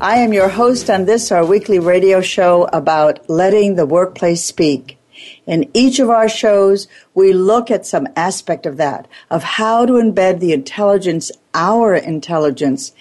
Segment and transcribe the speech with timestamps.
[0.00, 4.96] I am your host on this, our weekly radio show about letting the workplace speak.
[5.44, 9.94] In each of our shows, we look at some aspect of that, of how to
[9.94, 12.92] embed the intelligence, our intelligence,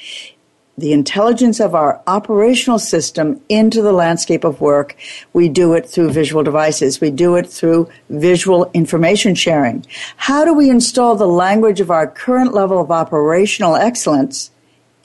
[0.75, 4.95] the intelligence of our operational system into the landscape of work.
[5.33, 6.99] We do it through visual devices.
[6.99, 9.85] We do it through visual information sharing.
[10.15, 14.49] How do we install the language of our current level of operational excellence,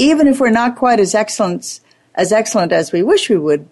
[0.03, 1.81] even if we're not quite as excellent
[2.15, 3.67] as excellent as we wish we would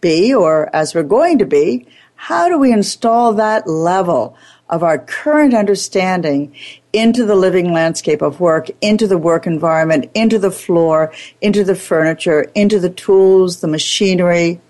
[0.00, 1.86] be or as we're going to be,
[2.16, 4.36] how do we install that level
[4.70, 6.52] of our current understanding
[6.92, 11.74] into the living landscape of work, into the work environment, into the floor, into the
[11.74, 14.60] furniture, into the tools, the machinery,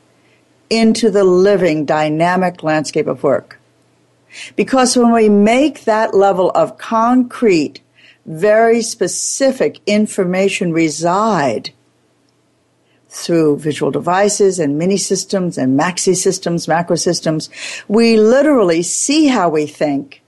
[0.68, 3.58] into the living dynamic landscape of work?
[4.56, 7.80] Because when we make that level of concrete,
[8.30, 11.70] very specific information reside
[13.08, 17.50] through visual devices and mini systems and maxi systems, macro systems,
[17.88, 20.22] we literally see how we think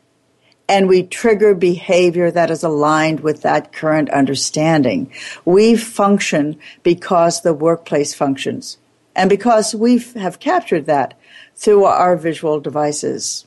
[0.69, 5.09] and we trigger behavior that is aligned with that current understanding.
[5.45, 8.79] We function because the workplace functions
[9.15, 11.17] and because we have captured that
[11.55, 13.47] through our visual devices.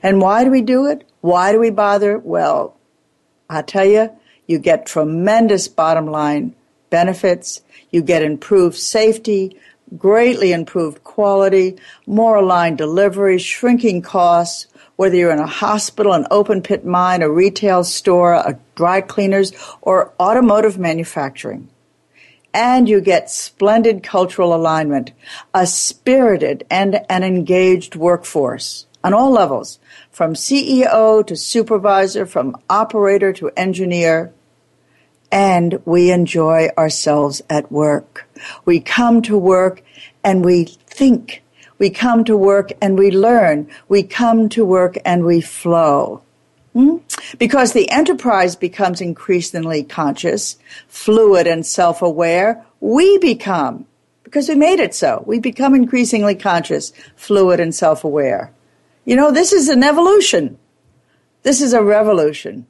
[0.00, 1.02] And why do we do it?
[1.22, 2.18] Why do we bother?
[2.18, 2.76] Well,
[3.48, 4.10] I tell you,
[4.46, 6.54] you get tremendous bottom line
[6.90, 7.62] benefits
[7.94, 9.56] you get improved safety,
[9.96, 14.66] greatly improved quality, more aligned delivery, shrinking costs,
[14.96, 19.52] whether you're in a hospital, an open pit mine, a retail store, a dry cleaners,
[19.80, 21.68] or automotive manufacturing.
[22.52, 25.12] And you get splendid cultural alignment,
[25.54, 29.78] a spirited and an engaged workforce on all levels,
[30.14, 34.32] from CEO to supervisor, from operator to engineer
[35.32, 38.28] and we enjoy ourselves at work.
[38.64, 39.82] We come to work
[40.22, 41.42] and we think.
[41.78, 43.68] We come to work and we learn.
[43.88, 46.22] We come to work and we flow.
[46.72, 46.98] Hmm?
[47.36, 53.86] Because the enterprise becomes increasingly conscious, fluid, and self aware, we become,
[54.22, 58.52] because we made it so, we become increasingly conscious, fluid, and self aware.
[59.04, 60.58] You know, this is an evolution.
[61.42, 62.66] This is a revolution.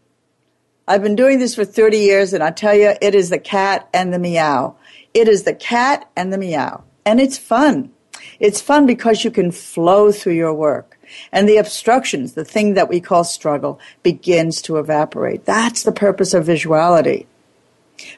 [0.87, 3.89] I've been doing this for 30 years and I tell you, it is the cat
[3.95, 4.77] and the meow.
[5.15, 6.85] It is the cat and the meow.
[7.07, 7.93] And it's fun.
[8.41, 10.99] It's fun because you can flow through your work.
[11.31, 15.45] And the obstructions, the thing that we call struggle, begins to evaporate.
[15.45, 17.27] That's the purpose of visuality.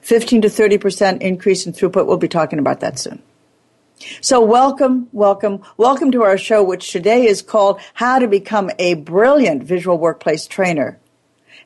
[0.01, 2.07] 15 to 30% increase in throughput.
[2.07, 3.23] We'll be talking about that soon.
[4.21, 8.95] So welcome, welcome, welcome to our show, which today is called How to Become a
[8.95, 10.99] Brilliant Visual Workplace Trainer.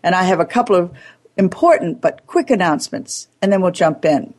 [0.05, 0.93] And I have a couple of
[1.37, 4.33] important but quick announcements, and then we'll jump in.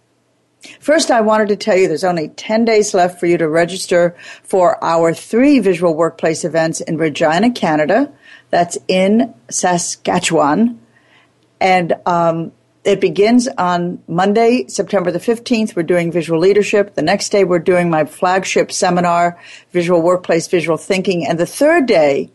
[0.79, 4.15] First, I wanted to tell you there's only 10 days left for you to register
[4.43, 8.11] for our three visual workplace events in Regina, Canada.
[8.51, 10.79] That's in Saskatchewan.
[11.59, 15.75] And um, it begins on Monday, September the 15th.
[15.75, 16.95] We're doing visual leadership.
[16.95, 19.39] The next day, we're doing my flagship seminar,
[19.71, 21.27] Visual Workplace, Visual Thinking.
[21.27, 22.31] And the third day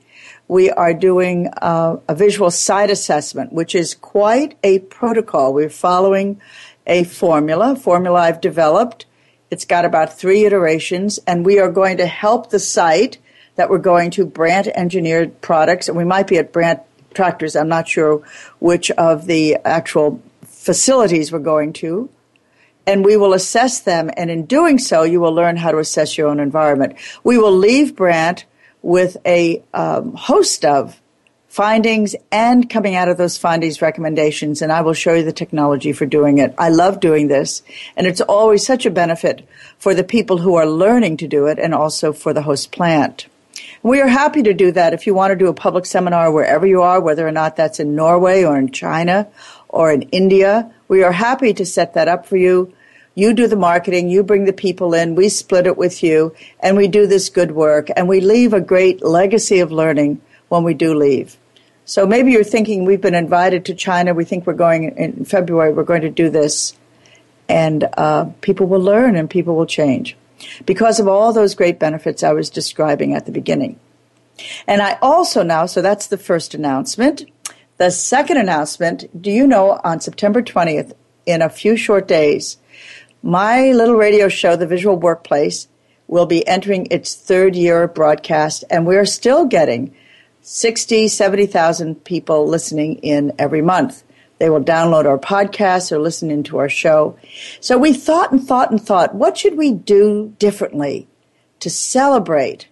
[0.48, 5.52] we are doing uh, a visual site assessment, which is quite a protocol.
[5.52, 6.40] We're following
[6.86, 9.06] a formula, formula I've developed.
[9.50, 13.18] It's got about three iterations, and we are going to help the site
[13.56, 16.82] that we're going to Brandt Engineered Products, and we might be at Brandt
[17.14, 17.56] Tractors.
[17.56, 18.22] I'm not sure
[18.60, 20.22] which of the actual
[20.66, 22.10] facilities we're going to.
[22.88, 26.16] And we will assess them, and in doing so, you will learn how to assess
[26.18, 26.96] your own environment.
[27.24, 28.44] We will leave Brandt
[28.82, 31.00] with a um, host of
[31.48, 35.94] findings and coming out of those findings recommendations and I will show you the technology
[35.94, 36.54] for doing it.
[36.58, 37.62] I love doing this
[37.96, 39.48] and it's always such a benefit
[39.78, 43.26] for the people who are learning to do it and also for the host plant.
[43.82, 46.66] We are happy to do that if you want to do a public seminar wherever
[46.66, 49.28] you are, whether or not that's in Norway or in China
[49.76, 50.72] or in India.
[50.88, 52.72] We are happy to set that up for you.
[53.14, 56.76] You do the marketing, you bring the people in, we split it with you, and
[56.76, 60.74] we do this good work, and we leave a great legacy of learning when we
[60.74, 61.36] do leave.
[61.84, 64.12] So maybe you're thinking we've been invited to China.
[64.12, 65.72] We think we're going in February.
[65.72, 66.74] We're going to do this,
[67.48, 70.16] and uh, people will learn and people will change
[70.66, 73.78] because of all those great benefits I was describing at the beginning.
[74.66, 77.24] And I also now, so that's the first announcement.
[77.78, 80.94] The second announcement, do you know on September 20th,
[81.26, 82.56] in a few short days,
[83.22, 85.68] my little radio show, The Visual Workplace,
[86.06, 89.94] will be entering its third year of broadcast, and we're still getting
[90.40, 94.04] 60, 70,000 people listening in every month.
[94.38, 97.18] They will download our podcast or listen into our show.
[97.60, 101.08] So we thought and thought and thought, what should we do differently
[101.60, 102.68] to celebrate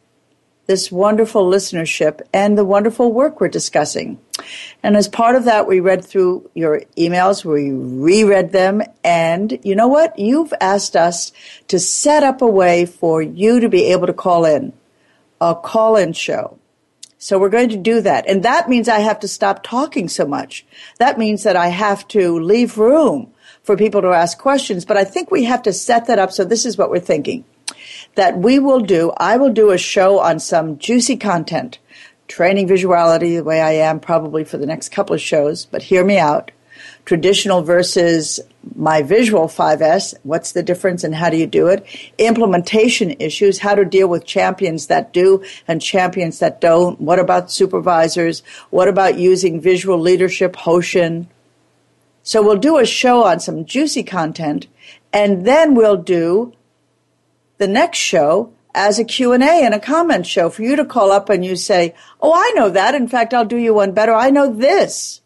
[0.66, 4.18] this wonderful listenership and the wonderful work we're discussing?
[4.82, 9.74] And as part of that, we read through your emails, we reread them, and you
[9.74, 10.18] know what?
[10.18, 11.32] You've asked us
[11.68, 14.72] to set up a way for you to be able to call in,
[15.40, 16.58] a call in show.
[17.18, 18.28] So we're going to do that.
[18.28, 20.66] And that means I have to stop talking so much.
[20.98, 23.32] That means that I have to leave room
[23.62, 24.84] for people to ask questions.
[24.84, 26.32] But I think we have to set that up.
[26.32, 27.46] So this is what we're thinking
[28.16, 29.12] that we will do.
[29.16, 31.78] I will do a show on some juicy content,
[32.28, 36.04] training visuality the way I am probably for the next couple of shows, but hear
[36.04, 36.50] me out
[37.04, 38.40] traditional versus
[38.74, 41.84] my visual 5S, what's the difference and how do you do it?
[42.18, 47.00] Implementation issues, how to deal with champions that do and champions that don't.
[47.00, 48.42] What about supervisors?
[48.70, 51.26] What about using visual leadership, Hoshin?
[52.22, 54.66] So we'll do a show on some juicy content
[55.12, 56.54] and then we'll do
[57.58, 61.30] the next show as a Q&A and a comment show for you to call up
[61.30, 62.94] and you say, "Oh, I know that.
[62.94, 64.12] In fact, I'll do you one better.
[64.12, 65.20] I know this."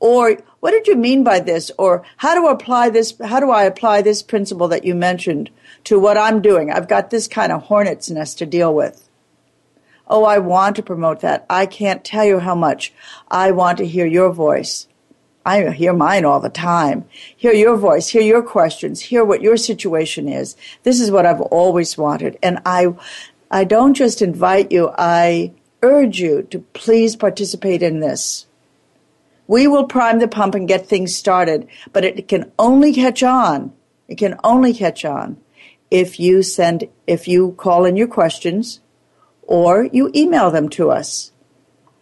[0.00, 1.70] Or what did you mean by this?
[1.78, 3.14] Or how do I apply this?
[3.22, 5.50] How do I apply this principle that you mentioned
[5.84, 6.70] to what I'm doing?
[6.70, 9.08] I've got this kind of hornet's nest to deal with.
[10.08, 11.44] Oh, I want to promote that.
[11.50, 12.92] I can't tell you how much
[13.30, 14.87] I want to hear your voice.
[15.48, 17.06] I hear mine all the time.
[17.34, 20.56] Hear your voice, hear your questions, hear what your situation is.
[20.82, 22.38] This is what I've always wanted.
[22.42, 22.94] And I,
[23.50, 25.52] I don't just invite you, I
[25.82, 28.46] urge you to please participate in this.
[29.46, 33.72] We will prime the pump and get things started, but it can only catch on.
[34.06, 35.38] It can only catch on
[35.90, 38.80] if you send, if you call in your questions
[39.42, 41.32] or you email them to us.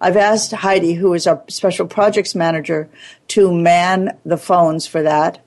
[0.07, 2.89] I've asked Heidi, who is our special projects manager,
[3.29, 5.41] to man the phones for that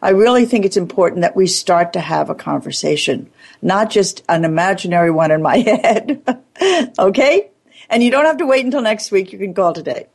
[0.00, 4.44] I really think it's important that we start to have a conversation, not just an
[4.44, 6.22] imaginary one in my head.
[6.98, 7.50] okay?
[7.90, 9.32] And you don't have to wait until next week.
[9.32, 10.06] You can call today.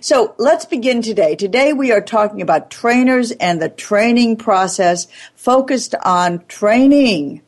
[0.00, 1.36] So let's begin today.
[1.36, 7.42] Today we are talking about trainers and the training process focused on training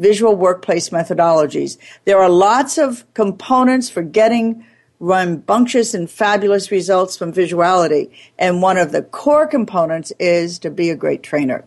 [0.00, 1.78] visual workplace methodologies.
[2.04, 4.66] There are lots of components for getting
[4.98, 8.10] rambunctious and fabulous results from visuality.
[8.38, 11.64] And one of the core components is to be a great trainer.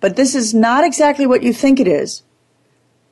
[0.00, 2.22] But this is not exactly what you think it is.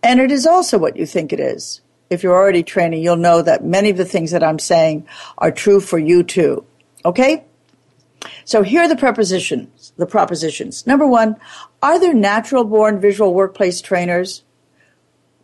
[0.02, 3.40] And it is also what you think it is if you're already training, you'll know
[3.40, 5.06] that many of the things that I'm saying
[5.38, 6.64] are true for you too.
[7.04, 7.44] Okay?
[8.44, 10.86] So here are the prepositions, the propositions.
[10.86, 11.36] Number one,
[11.82, 14.42] are there natural born visual workplace trainers?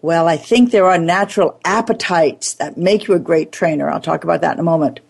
[0.06, 3.90] Well, I think there are natural appetites that make you a great trainer.
[3.90, 5.00] I'll talk about that in a moment.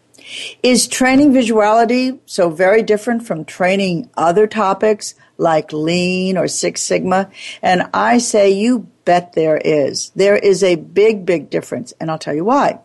[0.63, 7.31] Is training visuality so very different from training other topics like lean or Six Sigma?
[7.61, 10.13] And I say you bet there is.
[10.17, 12.79] There is a big, big difference, and I'll tell you why.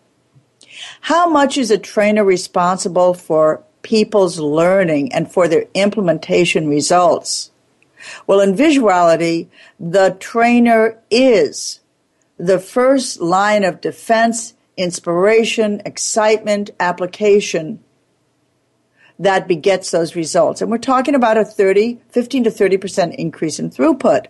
[0.99, 7.51] How much is a trainer responsible for people's learning and for their implementation results?
[8.27, 9.47] Well, in visuality,
[9.79, 11.80] the trainer is
[12.41, 17.83] the first line of defense, inspiration, excitement, application
[19.19, 20.61] that begets those results.
[20.61, 24.25] And we're talking about a 30, 15 to 30% increase in throughput.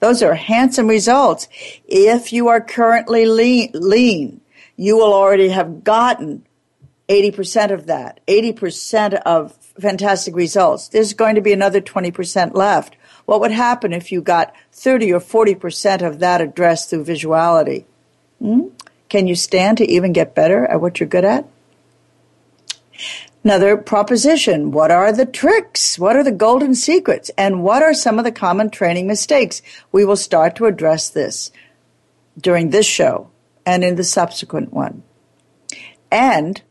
[0.00, 1.48] Those are handsome results.
[1.86, 4.42] If you are currently lean, lean
[4.76, 6.46] you will already have gotten
[7.08, 10.88] 80% of that, 80% of fantastic results.
[10.88, 12.96] There's going to be another 20% left.
[13.24, 17.84] What would happen if you got 30 or 40% of that addressed through visuality?
[18.40, 18.68] Hmm?
[19.08, 21.46] Can you stand to even get better at what you're good at?
[23.42, 24.70] Another proposition.
[24.70, 25.98] What are the tricks?
[25.98, 27.30] What are the golden secrets?
[27.36, 29.60] And what are some of the common training mistakes?
[29.92, 31.52] We will start to address this
[32.38, 33.30] during this show
[33.66, 35.02] and in the subsequent one.
[36.10, 36.62] And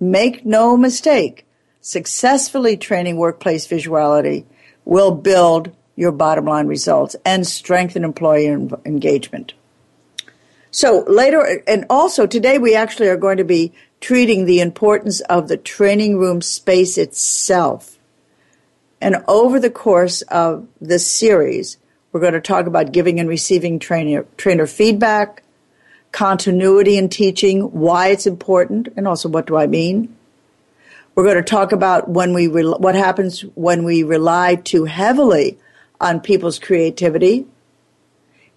[0.00, 1.44] make no mistake,
[1.80, 4.44] successfully training workplace visuality
[4.84, 8.46] will build your bottom line results and strengthen employee
[8.84, 9.52] engagement.
[10.70, 15.48] So later, and also today we actually are going to be treating the importance of
[15.48, 17.98] the training room space itself.
[19.00, 21.78] And over the course of this series,
[22.12, 25.42] we're going to talk about giving and receiving trainer, trainer feedback,
[26.12, 30.16] continuity in teaching, why it's important, and also what do I mean.
[31.18, 35.58] We're going to talk about when we re- what happens when we rely too heavily
[36.00, 37.44] on people's creativity,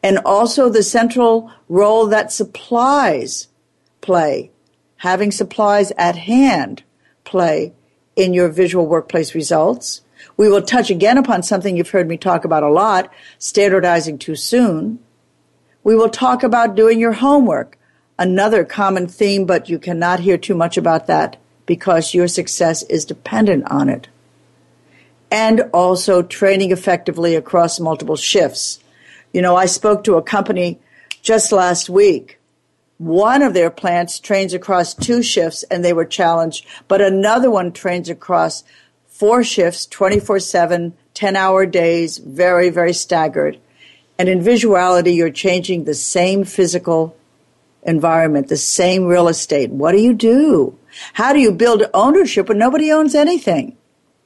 [0.03, 3.48] and also the central role that supplies
[4.01, 4.51] play
[4.98, 6.84] having supplies at hand
[7.24, 7.74] play
[8.15, 10.01] in your visual workplace results.
[10.38, 14.36] We will touch again upon something you've heard me talk about a lot, standardizing too
[14.36, 15.00] soon.
[15.84, 17.80] We will talk about doing your homework,
[18.20, 23.06] another common theme, but you cannot hear too much about that because your success is
[23.06, 24.08] dependent on it.
[25.30, 28.80] And also training effectively across multiple shifts.
[29.34, 30.80] You know, I spoke to a company
[31.22, 32.41] just last week
[33.01, 37.72] one of their plants trains across two shifts and they were challenged, but another one
[37.72, 38.63] trains across
[39.08, 43.60] four shifts, 24 7, 10 hour days, very, very staggered.
[44.20, 47.18] And in visuality, you're changing the same physical
[47.82, 49.72] environment, the same real estate.
[49.72, 50.77] What do you do?
[51.13, 53.77] How do you build ownership when nobody owns anything?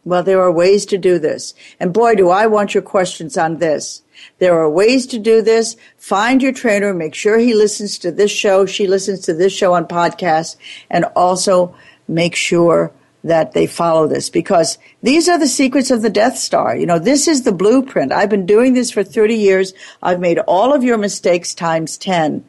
[0.04, 1.54] Well, there are ways to do this.
[1.80, 4.04] And boy, do I want your questions on this.
[4.38, 5.76] There are ways to do this.
[5.98, 9.74] Find your trainer, make sure he listens to this show, she listens to this show
[9.74, 10.58] on podcast,
[10.90, 11.76] and also
[12.08, 12.92] make sure
[13.24, 16.78] that they follow this because these are the secrets of the Death Star.
[16.78, 18.12] You know, this is the blueprint.
[18.12, 19.74] I've been doing this for 30 years.
[20.04, 22.46] I've made all of your mistakes times 10.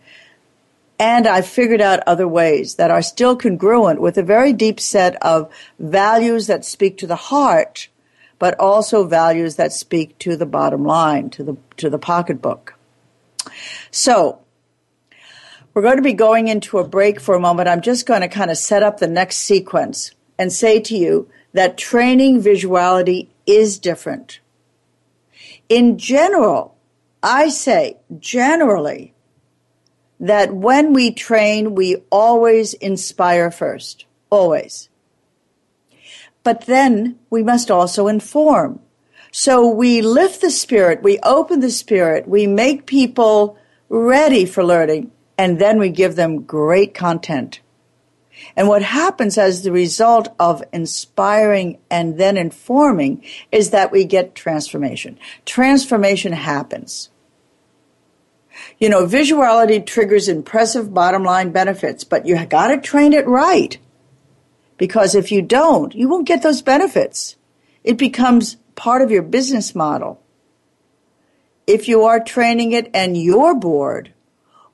[0.99, 5.17] And I've figured out other ways that are still congruent with a very deep set
[5.23, 7.88] of values that speak to the heart
[8.38, 12.75] but also values that speak to the bottom line, to the, to the pocketbook.
[13.91, 14.41] So,
[15.73, 17.69] we're going to be going into a break for a moment.
[17.69, 21.29] I'm just going to kind of set up the next sequence and say to you
[21.53, 24.41] that training visuality is different.
[25.69, 26.76] In general,
[27.23, 29.12] I say generally
[30.20, 34.06] that when we train, we always inspire first.
[34.30, 34.88] Always.
[36.42, 38.80] But then we must also inform.
[39.32, 43.58] So we lift the spirit, we open the spirit, we make people
[43.88, 47.61] ready for learning, and then we give them great content.
[48.56, 54.35] And what happens as the result of inspiring and then informing is that we get
[54.35, 55.18] transformation.
[55.44, 57.11] Transformation happens.
[58.79, 63.79] You know, visuality triggers impressive bottom line benefits, but you gotta train it right.
[64.77, 67.37] Because if you don't, you won't get those benefits.
[67.83, 70.21] It becomes part of your business model.
[71.67, 74.13] If you are training it and you're bored,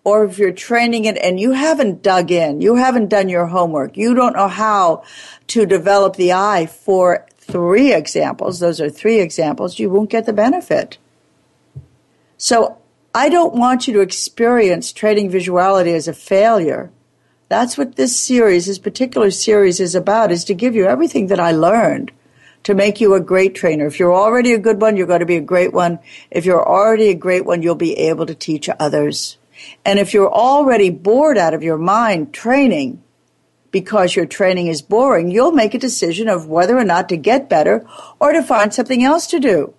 [0.04, 3.96] or if you're training it and you haven't dug in, you haven't done your homework,
[3.96, 5.04] you don't know how
[5.46, 10.32] to develop the eye for three examples, those are three examples, you won't get the
[10.32, 10.98] benefit.
[12.36, 12.78] So
[13.14, 16.90] I don't want you to experience trading visuality as a failure.
[17.50, 21.38] That's what this series, this particular series is about, is to give you everything that
[21.38, 22.10] I learned
[22.62, 23.86] to make you a great trainer.
[23.86, 25.98] If you're already a good one, you're going to be a great one.
[26.30, 29.36] If you're already a great one, you'll be able to teach others.
[29.84, 33.02] And if you're already bored out of your mind training,
[33.70, 37.50] because your training is boring, you'll make a decision of whether or not to get
[37.50, 37.86] better
[38.20, 39.74] or to find something else to do.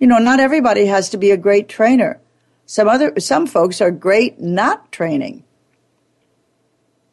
[0.00, 2.20] You know, not everybody has to be a great trainer.
[2.66, 5.44] Some other, some folks are great not training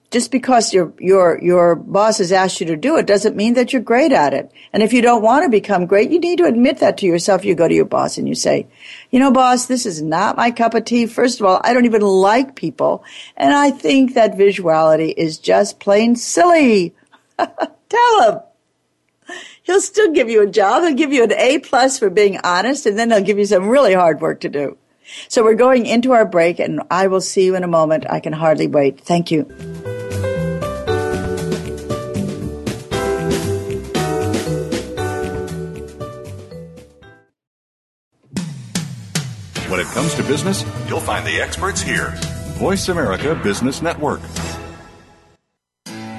[0.09, 3.73] just because your your your boss has asked you to do it doesn't mean that
[3.73, 4.51] you're great at it.
[4.71, 7.43] And if you don't want to become great, you need to admit that to yourself.
[7.43, 8.67] You go to your boss and you say,
[9.11, 11.07] "You know, boss, this is not my cup of tea.
[11.07, 13.03] First of all, I don't even like people,
[13.35, 16.93] and I think that visuality is just plain silly."
[17.37, 18.39] Tell him.
[19.67, 20.83] He'll still give you a job.
[20.83, 23.67] He'll give you an A plus for being honest, and then he'll give you some
[23.67, 24.77] really hard work to do.
[25.27, 28.05] So we're going into our break, and I will see you in a moment.
[28.09, 29.01] I can hardly wait.
[29.01, 29.43] Thank you.
[39.67, 42.13] When it comes to business, you'll find the experts here.
[42.55, 44.21] Voice America Business Network.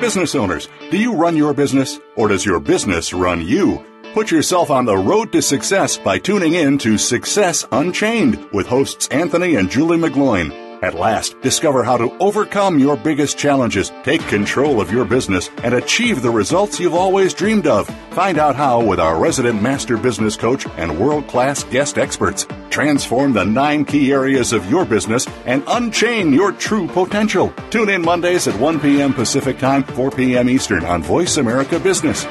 [0.00, 3.82] Business owners, do you run your business or does your business run you?
[4.12, 9.08] Put yourself on the road to success by tuning in to Success Unchained with hosts
[9.08, 10.65] Anthony and Julie McGloin.
[10.86, 15.74] At last, discover how to overcome your biggest challenges, take control of your business, and
[15.74, 17.88] achieve the results you've always dreamed of.
[18.12, 22.46] Find out how with our resident master business coach and world class guest experts.
[22.70, 27.52] Transform the nine key areas of your business and unchain your true potential.
[27.70, 29.12] Tune in Mondays at 1 p.m.
[29.12, 30.48] Pacific Time, 4 p.m.
[30.48, 32.24] Eastern on Voice America Business.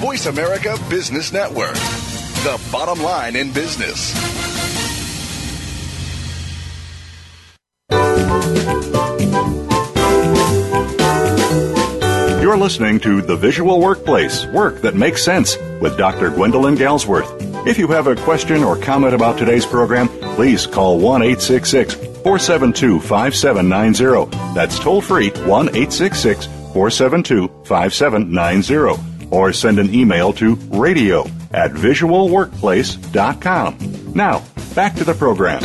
[0.00, 1.76] Voice America Business Network
[2.44, 4.12] the bottom line in business.
[12.42, 16.28] You're listening to The Visual Workplace Work That Makes Sense with Dr.
[16.28, 17.66] Gwendolyn Galsworth.
[17.66, 23.00] If you have a question or comment about today's program, please call 1 866 472
[23.00, 24.54] 5790.
[24.54, 29.30] That's toll free 1 866 472 5790.
[29.30, 31.24] Or send an email to radio
[31.54, 34.12] at visualworkplace.com.
[34.14, 34.42] Now,
[34.74, 35.62] back to the program.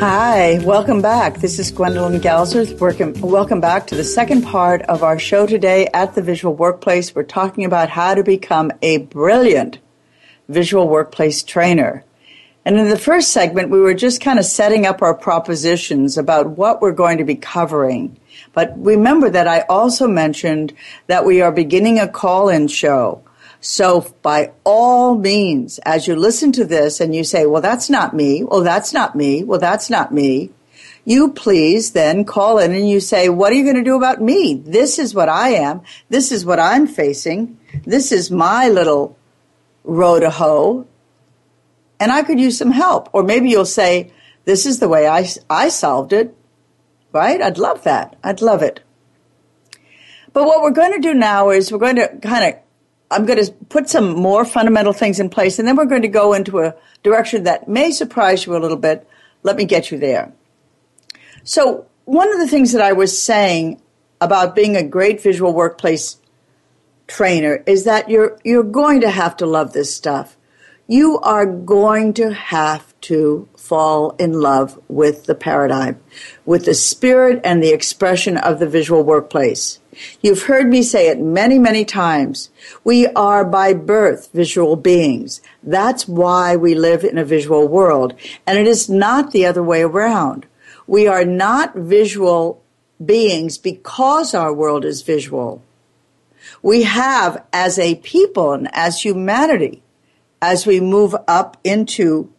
[0.00, 1.38] Hi, welcome back.
[1.38, 3.20] This is Gwendolyn Galsworth.
[3.20, 7.12] Welcome back to the second part of our show today at the Visual Workplace.
[7.14, 9.78] We're talking about how to become a brilliant
[10.48, 12.04] visual workplace trainer.
[12.64, 16.50] And in the first segment, we were just kind of setting up our propositions about
[16.50, 18.16] what we're going to be covering.
[18.52, 20.74] But remember that I also mentioned
[21.08, 23.24] that we are beginning a call in show.
[23.60, 28.14] So by all means, as you listen to this and you say, well, that's not
[28.14, 28.44] me.
[28.44, 29.42] Well, that's not me.
[29.42, 30.50] Well, that's not me.
[31.04, 34.20] You please then call in and you say, what are you going to do about
[34.20, 34.54] me?
[34.54, 35.80] This is what I am.
[36.08, 37.58] This is what I'm facing.
[37.84, 39.16] This is my little
[39.84, 40.86] row to hoe.
[41.98, 43.08] And I could use some help.
[43.12, 44.12] Or maybe you'll say,
[44.44, 46.36] this is the way I, I solved it.
[47.10, 47.40] Right?
[47.40, 48.16] I'd love that.
[48.22, 48.80] I'd love it.
[50.34, 52.60] But what we're going to do now is we're going to kind of
[53.10, 56.08] I'm going to put some more fundamental things in place, and then we're going to
[56.08, 59.08] go into a direction that may surprise you a little bit.
[59.42, 60.32] Let me get you there.
[61.44, 63.80] So, one of the things that I was saying
[64.20, 66.18] about being a great visual workplace
[67.06, 70.36] trainer is that you're you're going to have to love this stuff.
[70.86, 76.00] You are going to have to fall in love with the paradigm,
[76.46, 79.80] with the spirit and the expression of the visual workplace.
[80.20, 82.50] You've heard me say it many, many times.
[82.84, 85.40] We are by birth visual beings.
[85.62, 88.14] That's why we live in a visual world.
[88.46, 90.46] And it is not the other way around.
[90.86, 92.62] We are not visual
[93.04, 95.62] beings because our world is visual.
[96.62, 99.82] We have, as a people and as humanity,
[100.40, 102.32] as we move up into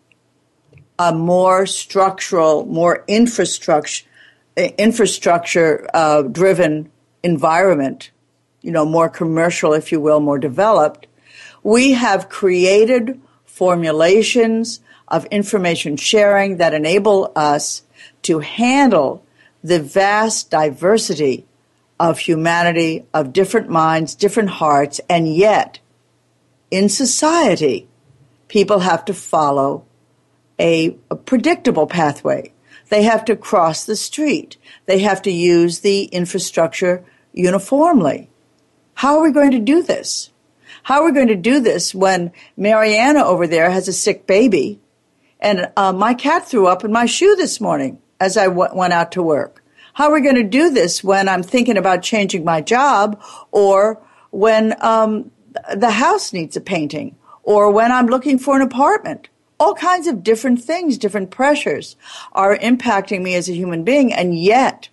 [0.98, 4.06] a more structural, more infrastructure,
[4.58, 6.92] infrastructure uh, driven
[7.24, 8.12] environment,
[8.62, 11.08] you know, more commercial, if you will, more developed,
[11.64, 17.84] we have created formulations of information sharing that enable us
[18.22, 19.24] to handle
[19.64, 21.46] the vast diversity
[22.00, 25.80] of humanity, of different minds, different hearts, and yet
[26.72, 27.88] in society,
[28.48, 29.84] people have to follow
[30.60, 32.52] a, a, predictable pathway.
[32.90, 34.58] They have to cross the street.
[34.86, 38.30] They have to use the infrastructure uniformly.
[38.96, 40.32] How are we going to do this?
[40.84, 44.80] How are we going to do this when Mariana over there has a sick baby
[45.40, 48.94] and uh, my cat threw up in my shoe this morning as I w- went
[48.94, 49.64] out to work?
[49.94, 53.22] How are we going to do this when I'm thinking about changing my job
[53.52, 55.32] or when um,
[55.76, 59.30] the house needs a painting or when I'm looking for an apartment?
[59.60, 61.96] All kinds of different things, different pressures
[62.32, 64.90] are impacting me as a human being, and yet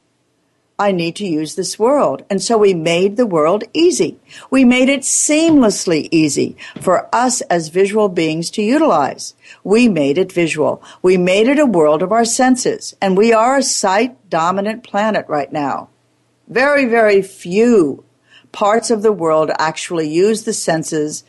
[0.79, 2.25] I need to use this world.
[2.29, 4.19] And so we made the world easy.
[4.51, 9.35] We made it seamlessly easy for us as visual beings to utilize.
[9.65, 10.83] We made it visual.
[11.01, 12.95] We made it a world of our senses.
[13.01, 15.89] And we are a sight dominant planet right now.
[16.47, 18.05] Very, very few
[18.53, 21.25] parts of the world actually use the senses,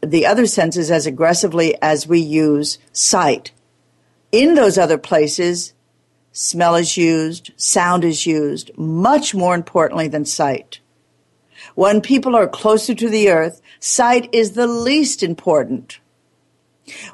[0.00, 3.52] the other senses as aggressively as we use sight.
[4.30, 5.72] In those other places,
[6.32, 10.78] Smell is used, sound is used, much more importantly than sight.
[11.74, 15.98] When people are closer to the earth, sight is the least important.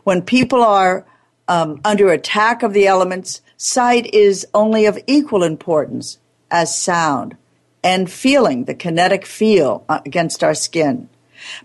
[0.03, 1.07] When people are
[1.49, 6.19] um, under attack of the elements, sight is only of equal importance
[6.51, 7.37] as sound
[7.83, 11.09] and feeling, the kinetic feel uh, against our skin.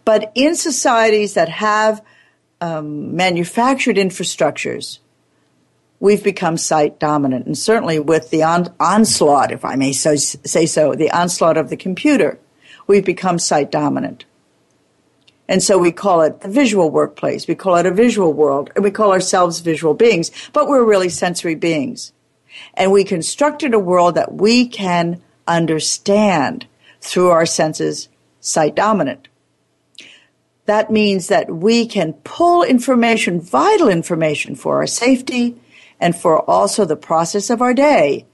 [0.06, 2.04] But in societies that have
[2.62, 5.00] um, manufactured infrastructures,
[6.00, 7.46] we've become sight dominant.
[7.46, 11.70] And certainly with the on- onslaught, if I may so, say so, the onslaught of
[11.70, 12.40] the computer,
[12.88, 14.26] we've become sight dominant.
[15.48, 17.48] And so we call it the visual workplace.
[17.48, 18.72] We call it a visual world.
[18.76, 22.14] And we call ourselves visual beings, but we're really sensory beings.
[22.76, 26.68] And we constructed a world that we can understand
[27.02, 29.28] through our senses, sight dominant.
[30.70, 35.56] That means that we can pull information, vital information for our safety,
[36.00, 38.28] and for also the process of our day.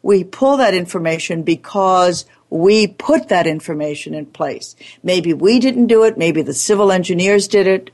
[0.00, 4.74] We pull that information because we put that information in place.
[5.02, 6.16] Maybe we didn't do it.
[6.16, 7.90] Maybe the civil engineers did it.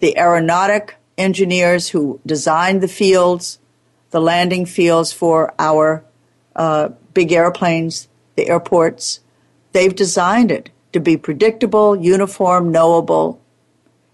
[0.00, 3.58] The aeronautic engineers who designed the fields,
[4.10, 6.04] the landing fields for our
[6.54, 9.20] uh, big airplanes, the airports,
[9.72, 13.40] they've designed it to be predictable, uniform, knowable.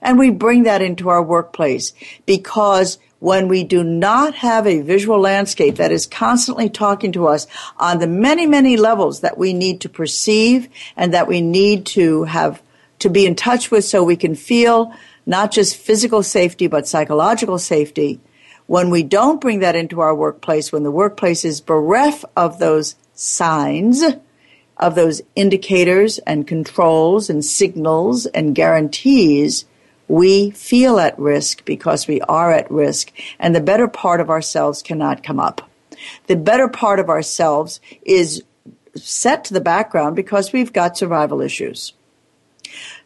[0.01, 1.93] And we bring that into our workplace
[2.27, 7.47] because when we do not have a visual landscape that is constantly talking to us
[7.79, 12.25] on the many, many levels that we need to perceive and that we need to
[12.25, 12.63] have
[12.99, 14.93] to be in touch with so we can feel
[15.25, 18.21] not just physical safety, but psychological safety.
[18.67, 22.95] When we don't bring that into our workplace, when the workplace is bereft of those
[23.15, 24.03] signs,
[24.77, 29.65] of those indicators and controls and signals and guarantees,
[30.09, 34.83] we feel at risk because we are at risk, and the better part of ourselves
[34.83, 35.69] cannot come up.
[36.27, 38.43] The better part of ourselves is
[38.95, 41.95] set to the background because we've got survival issues.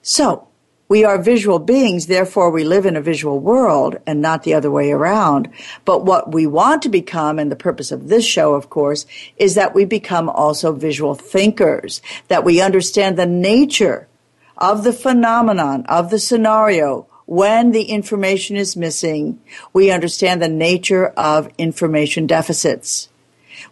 [0.03, 0.49] So,
[0.89, 4.71] we are visual beings, therefore we live in a visual world and not the other
[4.71, 5.49] way around.
[5.85, 9.55] But what we want to become, and the purpose of this show, of course, is
[9.55, 14.09] that we become also visual thinkers, that we understand the nature
[14.57, 19.39] of the phenomenon, of the scenario, when the information is missing,
[19.75, 23.11] we understand the nature of information deficits.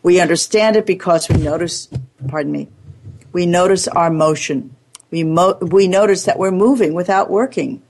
[0.03, 1.89] We understand it because we notice,
[2.29, 2.69] pardon me,
[3.33, 4.77] we notice our motion.
[5.11, 7.83] We, mo- we notice that we're moving without working.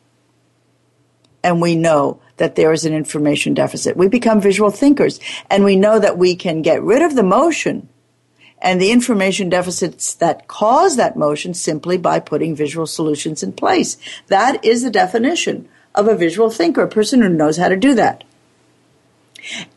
[1.42, 3.96] And we know that there is an information deficit.
[3.96, 7.88] We become visual thinkers and we know that we can get rid of the motion
[8.58, 13.96] and the information deficits that cause that motion simply by putting visual solutions in place.
[14.28, 17.94] That is the definition of a visual thinker, a person who knows how to do
[17.94, 18.24] that.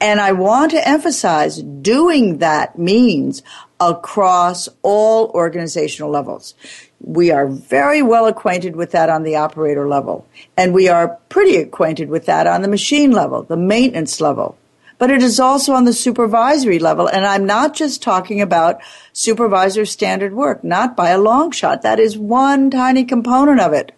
[0.02, 3.44] And I want to emphasize doing that means
[3.80, 6.56] across all organizational levels.
[7.02, 11.58] We are very well acquainted with that on the operator level, and we are pretty
[11.58, 14.58] acquainted with that on the machine level, the maintenance level
[15.00, 17.08] but it is also on the supervisory level.
[17.08, 18.82] And I'm not just talking about
[19.14, 21.82] supervisor standard work, not by a long shot.
[21.82, 23.94] That is one tiny component of it.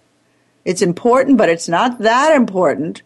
[0.63, 3.01] It's important, but it's not that important.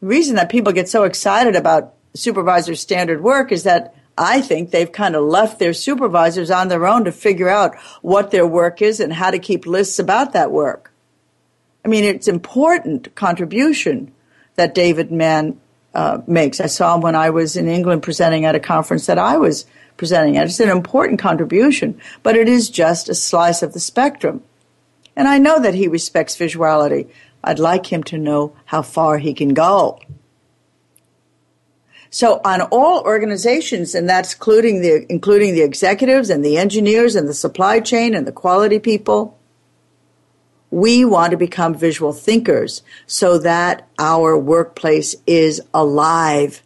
[0.00, 4.70] The reason that people get so excited about supervisor standard work is that I think
[4.70, 8.80] they've kind of left their supervisors on their own to figure out what their work
[8.80, 10.92] is and how to keep lists about that work.
[11.84, 14.12] I mean, it's important contribution
[14.54, 15.60] that David Mann
[15.94, 16.60] uh, makes.
[16.60, 19.66] I saw him when I was in England presenting at a conference that I was
[19.96, 20.46] presenting at.
[20.46, 24.42] It's an important contribution, but it is just a slice of the spectrum.
[25.16, 27.08] And I know that he respects visuality.
[27.42, 30.00] I'd like him to know how far he can go.
[32.14, 37.28] So on all organizations, and that's including the, including the executives and the engineers and
[37.28, 39.36] the supply chain and the quality people,
[40.70, 46.62] we want to become visual thinkers so that our workplace is alive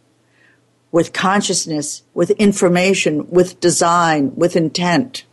[0.91, 5.25] with consciousness, with information, with design, with intent.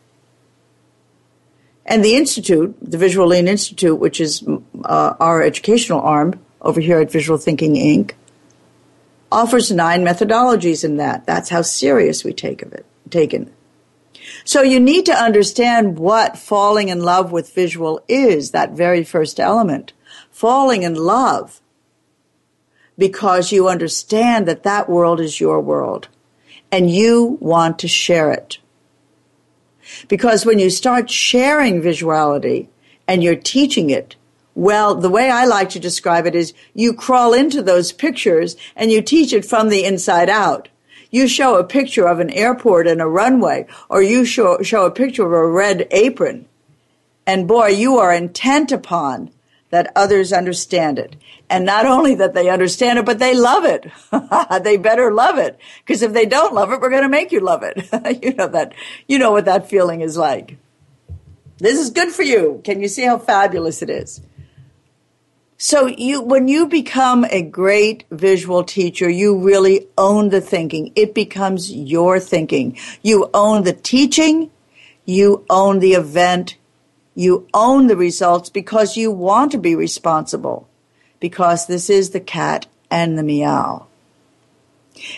[1.85, 4.43] And the Institute, the Visual Lean Institute, which is
[4.83, 8.15] uh, our educational arm over here at Visual Thinking Inc.,
[9.31, 11.27] offers nine methodologies in that.
[11.27, 13.53] That's how serious we take of it, taken.
[14.45, 19.39] So you need to understand what falling in love with visual is, that very first
[19.39, 19.93] element.
[20.31, 21.61] Falling in love
[22.99, 26.09] because you understand that that world is your world
[26.73, 28.59] and you want to share it.
[30.09, 32.69] Because when you start sharing visuality
[33.07, 34.17] and you're teaching it,
[34.57, 38.91] well, the way I like to describe it is you crawl into those pictures and
[38.91, 40.69] you teach it from the inside out.
[41.11, 44.91] You show a picture of an airport and a runway, or you show, show a
[44.91, 46.47] picture of a red apron.
[47.27, 49.31] And boy, you are intent upon
[49.69, 51.17] that others understand it.
[51.51, 53.87] And not only that they understand it, but they love it.
[54.65, 55.59] they better love it.
[55.85, 58.23] Because if they don't love it, we're going to make you love it.
[58.23, 58.73] you know that,
[59.07, 60.57] you know what that feeling is like.
[61.59, 62.63] This is good for you.
[62.65, 64.23] Can you see how fabulous it is?
[65.59, 70.93] So you, when you become a great visual teacher, you really own the thinking.
[70.95, 72.77] It becomes your thinking.
[73.03, 74.51] You own the teaching.
[75.07, 76.57] You own the event.
[77.15, 80.69] You own the results because you want to be responsible
[81.21, 83.87] because this is the cat and the meow.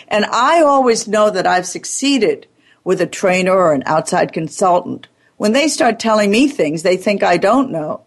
[0.07, 2.47] And I always know that I've succeeded
[2.85, 5.07] with a trainer or an outside consultant.
[5.35, 8.03] When they start telling me things they think I don't know,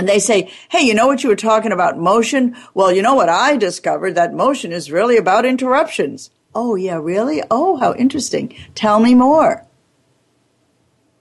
[0.00, 2.56] and they say, Hey, you know what you were talking about motion?
[2.72, 4.14] Well, you know what I discovered?
[4.14, 6.30] That motion is really about interruptions.
[6.54, 7.42] Oh, yeah, really?
[7.50, 8.56] Oh, how interesting.
[8.74, 9.66] Tell me more.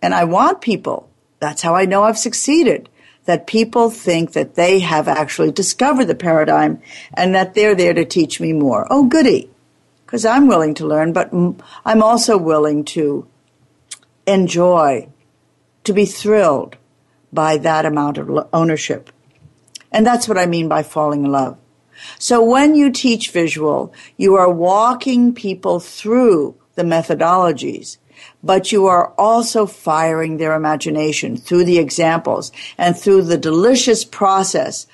[0.01, 1.09] And I want people.
[1.41, 2.87] That's how I know I've succeeded
[3.25, 6.81] that people think that they have actually discovered the paradigm
[7.13, 8.87] and that they're there to teach me more.
[8.89, 9.49] Oh, goody.
[10.05, 13.27] Because I'm willing to learn, but I'm also willing to
[14.25, 15.09] enjoy,
[15.83, 16.77] to be thrilled
[17.31, 19.11] by that amount of ownership.
[19.91, 21.57] And that's what I mean by falling in love.
[22.17, 27.97] So when you teach visual, you are walking people through the methodologies
[28.43, 34.87] but you are also firing their imagination through the examples and through the delicious process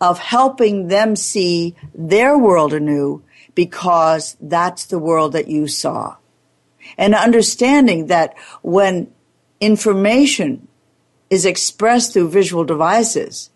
[0.00, 3.22] of helping them see their world anew
[3.54, 6.16] because that's the world that you saw.
[6.98, 9.10] And understanding that when
[9.60, 10.68] information
[11.30, 13.50] is expressed through visual devices,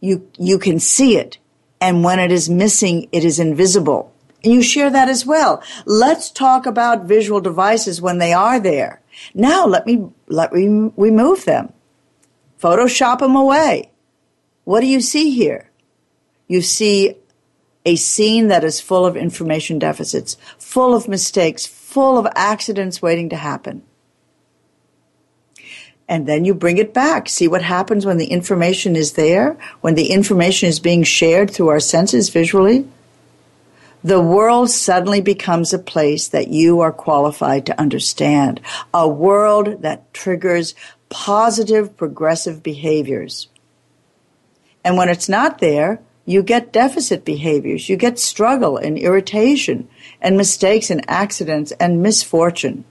[0.00, 1.38] you, you can see it.
[1.80, 4.12] And when it is missing, it is invisible.
[4.42, 5.62] And you share that as well.
[5.86, 9.00] Let's talk about visual devices when they are there.
[9.34, 11.72] Now let me, let me remove them.
[12.60, 13.90] Photoshop them away.
[14.64, 15.70] What do you see here?
[16.48, 17.16] You see
[17.86, 23.28] a scene that is full of information deficits, full of mistakes, full of accidents waiting
[23.30, 23.82] to happen.
[26.08, 27.28] And then you bring it back.
[27.28, 31.68] See what happens when the information is there, when the information is being shared through
[31.68, 32.86] our senses visually
[34.04, 38.60] the world suddenly becomes a place that you are qualified to understand,
[38.92, 40.74] a world that triggers
[41.08, 43.48] positive progressive behaviors.
[44.84, 49.88] And when it's not there, you get deficit behaviors, you get struggle and irritation
[50.20, 52.84] and mistakes and accidents and misfortune.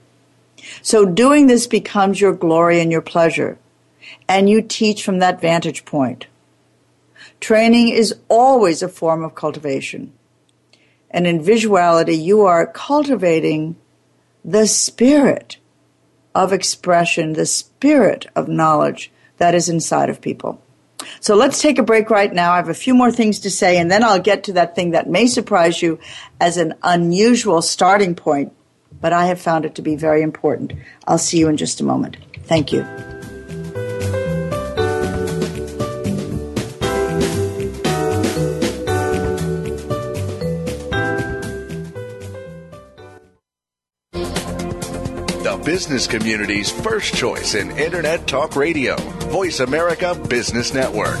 [0.82, 3.58] So doing this becomes your glory and your pleasure,
[4.28, 6.26] and you teach from that vantage point.
[7.40, 10.12] Training is always a form of cultivation.
[11.10, 13.76] And in visuality, you are cultivating
[14.44, 15.58] the spirit
[16.34, 20.60] of expression, the spirit of knowledge that is inside of people.
[21.20, 22.52] So let's take a break right now.
[22.52, 24.90] I have a few more things to say, and then I'll get to that thing
[24.90, 25.98] that may surprise you
[26.40, 28.52] as an unusual starting point,
[29.00, 30.72] but I have found it to be very important.
[31.06, 32.16] I'll see you in just a moment.
[32.44, 32.86] Thank you.
[45.42, 48.96] The business community's first choice in Internet Talk Radio,
[49.30, 51.20] Voice America Business Network.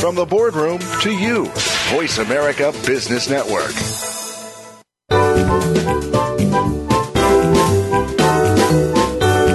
[0.00, 1.46] From the boardroom to you,
[1.90, 3.72] Voice America Business Network.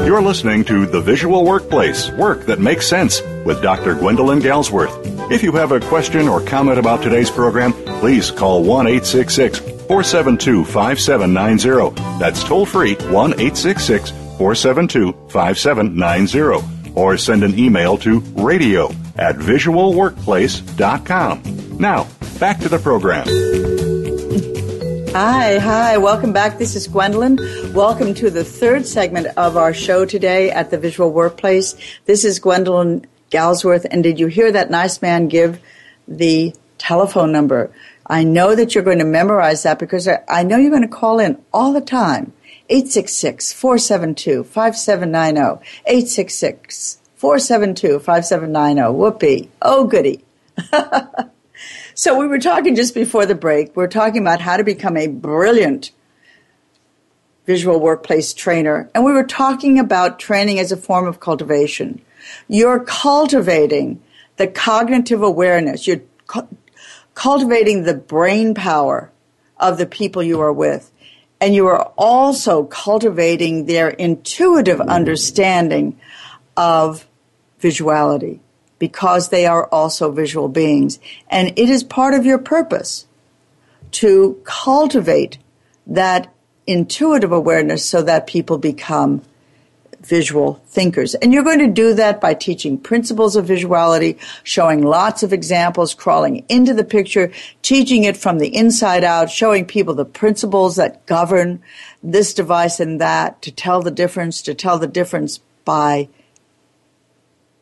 [0.05, 3.95] You're listening to The Visual Workplace Work That Makes Sense with Dr.
[3.95, 5.31] Gwendolyn Galsworth.
[5.31, 7.71] If you have a question or comment about today's program,
[8.01, 12.19] please call 1 866 472 5790.
[12.19, 16.80] That's toll free 1 866 472 5790.
[16.95, 21.77] Or send an email to radio at visualworkplace.com.
[21.77, 22.07] Now,
[22.39, 23.27] back to the program.
[25.13, 26.57] Hi, hi, welcome back.
[26.57, 27.35] This is Gwendolyn.
[27.73, 31.75] Welcome to the third segment of our show today at the Visual Workplace.
[32.05, 35.59] This is Gwendolyn Galsworth, and did you hear that nice man give
[36.07, 37.71] the telephone number?
[38.07, 41.19] I know that you're going to memorize that because I know you're going to call
[41.19, 42.31] in all the time.
[42.71, 45.63] 866 472 5790.
[45.85, 48.93] 866 472 5790.
[48.93, 49.51] Whoopee.
[49.61, 50.23] Oh, goody.
[51.93, 53.75] so, we were talking just before the break.
[53.75, 55.91] We're talking about how to become a brilliant
[57.45, 58.89] visual workplace trainer.
[58.95, 62.01] And we were talking about training as a form of cultivation.
[62.47, 64.01] You're cultivating
[64.37, 66.47] the cognitive awareness, you're cu-
[67.15, 69.11] cultivating the brain power
[69.57, 70.91] of the people you are with.
[71.41, 75.99] And you are also cultivating their intuitive understanding
[76.55, 77.07] of
[77.59, 78.39] visuality
[78.77, 80.99] because they are also visual beings.
[81.29, 83.07] And it is part of your purpose
[83.91, 85.39] to cultivate
[85.87, 86.31] that
[86.67, 89.23] intuitive awareness so that people become
[90.01, 91.15] visual thinkers.
[91.15, 95.93] And you're going to do that by teaching principles of visuality, showing lots of examples,
[95.93, 101.05] crawling into the picture, teaching it from the inside out, showing people the principles that
[101.05, 101.61] govern
[102.01, 106.09] this device and that, to tell the difference, to tell the difference by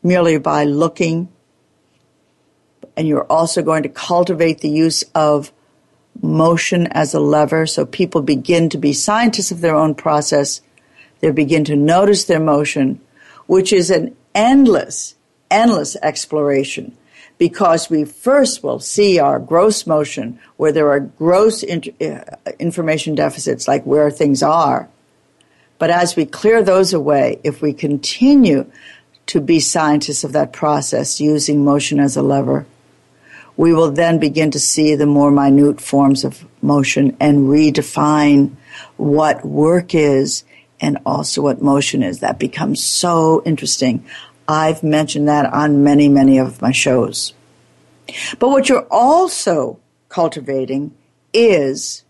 [0.01, 1.29] merely by looking.
[2.95, 5.51] And you're also going to cultivate the use of
[6.21, 10.61] motion as a lever so people begin to be scientists of their own process.
[11.19, 13.01] They begin to notice their motion,
[13.47, 15.15] which is an endless,
[15.51, 16.95] endless exploration
[17.37, 23.67] because we first will see our gross motion where there are gross uh, information deficits
[23.67, 24.89] like where things are.
[25.77, 28.69] But as we clear those away, if we continue
[29.29, 32.65] to be scientists of that process using motion as a lever.
[33.55, 38.55] We will then begin to see the more minute forms of motion and redefine
[38.97, 40.43] what work is
[40.79, 42.19] and also what motion is.
[42.19, 44.05] That becomes so interesting.
[44.47, 47.33] I've mentioned that on many, many of my shows.
[48.39, 50.95] But what you're also cultivating
[51.33, 52.03] is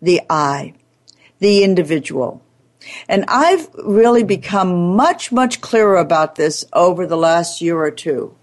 [0.00, 0.74] the I,
[1.38, 2.42] the individual,
[3.08, 8.34] and I've really become much, much clearer about this over the last year or two.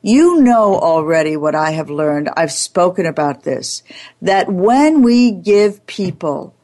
[0.00, 2.28] You know already what I have learned.
[2.36, 3.82] I've spoken about this.
[4.20, 6.54] That when we give people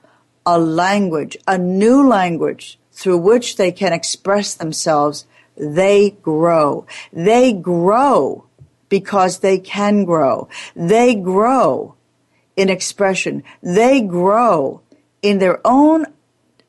[0.51, 5.27] a language, a new language through which they can express themselves,
[5.57, 6.87] they grow.
[7.13, 8.47] They grow
[8.89, 10.49] because they can grow.
[10.75, 11.95] They grow
[12.57, 13.45] in expression.
[13.63, 14.83] They grow
[15.23, 16.07] in their own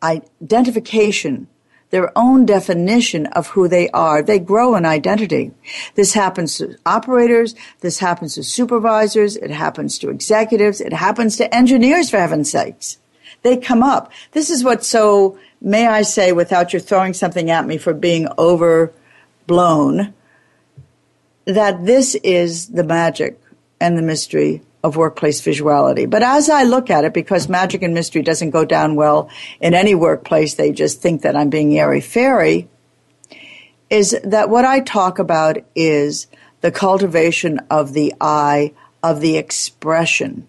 [0.03, 1.47] identification
[1.91, 4.23] their own definition of who they are.
[4.23, 5.51] They grow in identity.
[5.95, 7.53] This happens to operators.
[7.81, 9.35] This happens to supervisors.
[9.35, 10.81] It happens to executives.
[10.81, 12.97] It happens to engineers, for heaven's sakes.
[13.43, 14.11] They come up.
[14.31, 18.27] This is what's so, may I say, without you throwing something at me for being
[18.37, 20.13] overblown,
[21.45, 23.41] that this is the magic
[23.79, 26.09] and the mystery of workplace visuality.
[26.09, 29.29] But as I look at it, because magic and mystery doesn't go down well
[29.59, 32.67] in any workplace, they just think that I'm being airy fairy,
[33.89, 36.27] is that what I talk about is
[36.61, 38.73] the cultivation of the eye,
[39.03, 40.47] of the expression,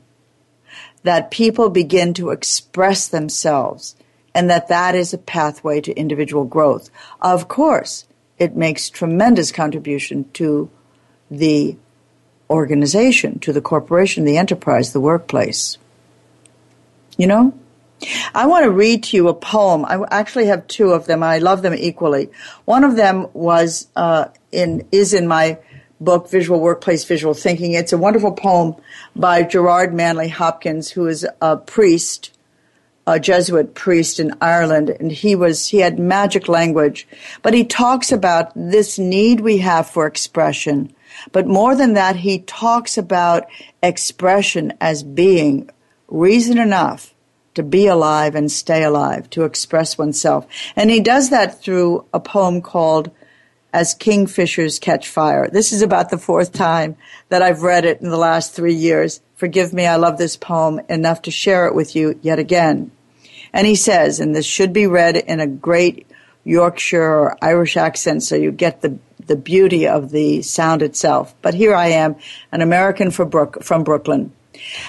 [1.02, 3.96] that people begin to express themselves,
[4.34, 6.90] and that that is a pathway to individual growth.
[7.20, 8.06] Of course,
[8.38, 10.70] it makes tremendous contribution to
[11.30, 11.76] the
[12.50, 15.78] organization, to the corporation, the enterprise, the workplace.
[17.16, 17.54] You know?
[18.34, 19.84] I want to read to you a poem.
[19.84, 21.22] I actually have two of them.
[21.22, 22.30] I love them equally.
[22.64, 25.58] One of them was uh, in is in my
[26.04, 27.72] book, Visual Workplace, Visual Thinking.
[27.72, 28.76] It's a wonderful poem
[29.14, 32.36] by Gerard Manley Hopkins, who is a priest,
[33.06, 37.06] a Jesuit priest in Ireland, and he was he had magic language,
[37.42, 40.94] but he talks about this need we have for expression
[41.30, 43.46] but more than that, he talks about
[43.82, 45.70] expression as being
[46.08, 47.14] reason enough
[47.54, 50.46] to be alive and stay alive, to express oneself.
[50.74, 53.10] And he does that through a poem called
[53.72, 55.48] As Kingfishers Catch Fire.
[55.48, 56.96] This is about the fourth time
[57.30, 59.20] that I've read it in the last three years.
[59.36, 62.90] Forgive me, I love this poem enough to share it with you yet again.
[63.52, 66.06] And he says, and this should be read in a great
[66.44, 71.34] Yorkshire or Irish accent so you get the the beauty of the sound itself.
[71.42, 72.16] But here I am,
[72.50, 74.32] an American Brook, from Brooklyn.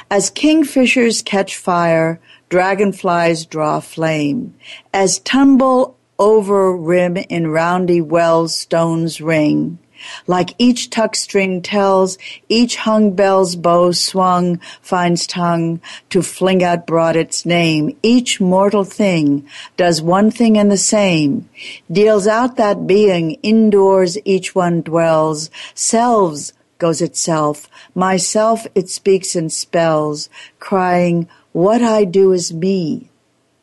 [0.09, 2.19] As kingfishers catch fire,
[2.49, 4.55] dragonflies draw flame.
[4.93, 9.77] As tumble over rim in roundy wells stones ring.
[10.25, 12.17] Like each tuck string tells,
[12.47, 17.97] each hung bell's bow swung finds tongue to fling out broad its name.
[18.01, 19.45] Each mortal thing
[19.75, 21.49] does one thing and the same,
[21.91, 29.51] deals out that being indoors each one dwells, selves goes itself, myself it speaks and
[29.51, 33.09] spells, crying, what I do is me,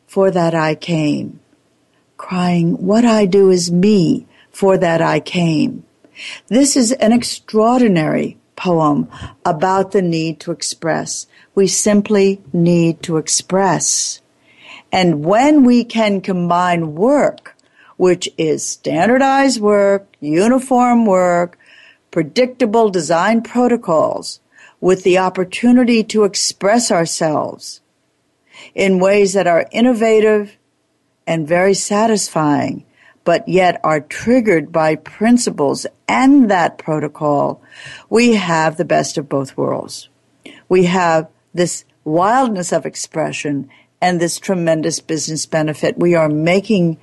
[0.05, 1.40] for that I came.
[2.21, 5.83] Crying, what I do is me, for that I came.
[6.49, 9.09] This is an extraordinary poem
[9.43, 11.25] about the need to express.
[11.55, 14.21] We simply need to express.
[14.91, 17.57] And when we can combine work,
[17.97, 21.57] which is standardized work, uniform work,
[22.11, 24.39] predictable design protocols,
[24.79, 27.81] with the opportunity to express ourselves
[28.75, 30.55] in ways that are innovative
[31.27, 32.85] and very satisfying,
[33.23, 37.61] but yet are triggered by principles and that protocol,
[38.09, 40.09] we have the best of both worlds.
[40.67, 43.69] We have this wildness of expression
[44.01, 45.97] and this tremendous business benefit.
[45.97, 46.97] We are making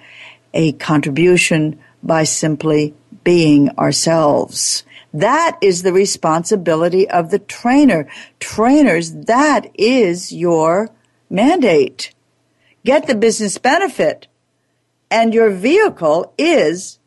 [0.52, 4.84] a contribution by simply being ourselves.
[5.12, 8.08] That is the responsibility of the trainer.
[8.40, 10.90] Trainers, that is your
[11.30, 12.12] mandate.
[12.84, 14.28] Get the business benefit
[15.10, 16.98] and your vehicle is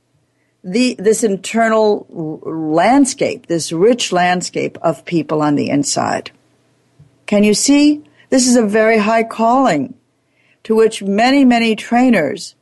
[0.63, 2.07] the this internal
[2.43, 6.31] landscape, this rich landscape of people on the inside.
[7.25, 8.03] Can you see?
[8.29, 9.95] This is a very high calling
[10.63, 12.55] to which many, many trainers,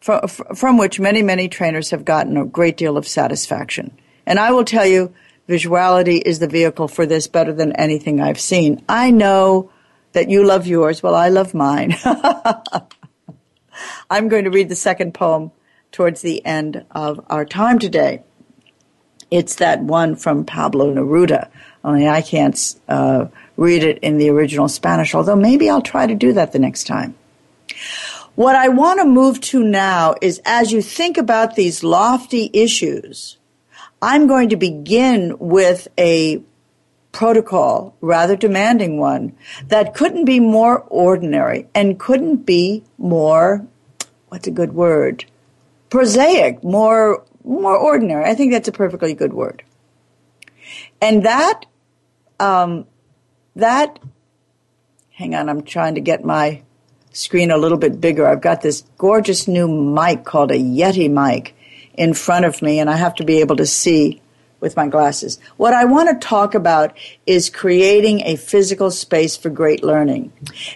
[0.00, 3.96] from, from which many, many trainers have gotten a great deal of satisfaction.
[4.26, 5.14] And I will tell you,
[5.48, 8.84] visuality is the vehicle for this better than anything I've seen.
[8.88, 9.70] I know
[10.12, 11.02] that you love yours.
[11.02, 11.96] Well, I love mine.
[14.10, 15.52] I'm going to read the second poem
[15.92, 18.22] towards the end of our time today.
[19.30, 21.48] It's that one from Pablo Neruda,
[21.84, 26.14] only I can't uh, read it in the original Spanish, although maybe I'll try to
[26.14, 27.14] do that the next time.
[28.34, 33.38] What I want to move to now is as you think about these lofty issues,
[34.02, 36.42] I'm going to begin with a
[37.12, 39.36] protocol, rather demanding one,
[39.66, 43.66] that couldn't be more ordinary and couldn't be more
[44.28, 45.24] what's a good word?
[45.90, 48.24] Prosaic, more more ordinary.
[48.24, 49.62] I think that's a perfectly good word.
[51.00, 51.66] And that
[52.38, 52.86] um,
[53.56, 53.98] that
[55.10, 56.62] hang on, I'm trying to get my
[57.12, 58.26] screen a little bit bigger.
[58.26, 61.56] I've got this gorgeous new mic called a Yeti mic
[61.94, 64.22] in front of me, and I have to be able to see
[64.60, 65.38] with my glasses.
[65.56, 66.96] What I want to talk about
[67.26, 70.32] is creating a physical space for great learning.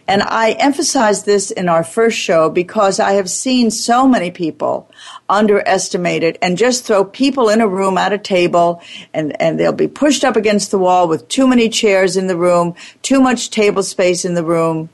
[0.08, 4.90] And I emphasize this in our first show because I have seen so many people
[5.28, 8.82] underestimate it and just throw people in a room at a table
[9.12, 12.36] and, and they'll be pushed up against the wall with too many chairs in the
[12.36, 14.88] room, too much table space in the room,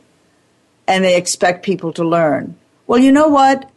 [0.86, 2.56] and they expect people to learn.
[2.86, 3.70] Well, you know what?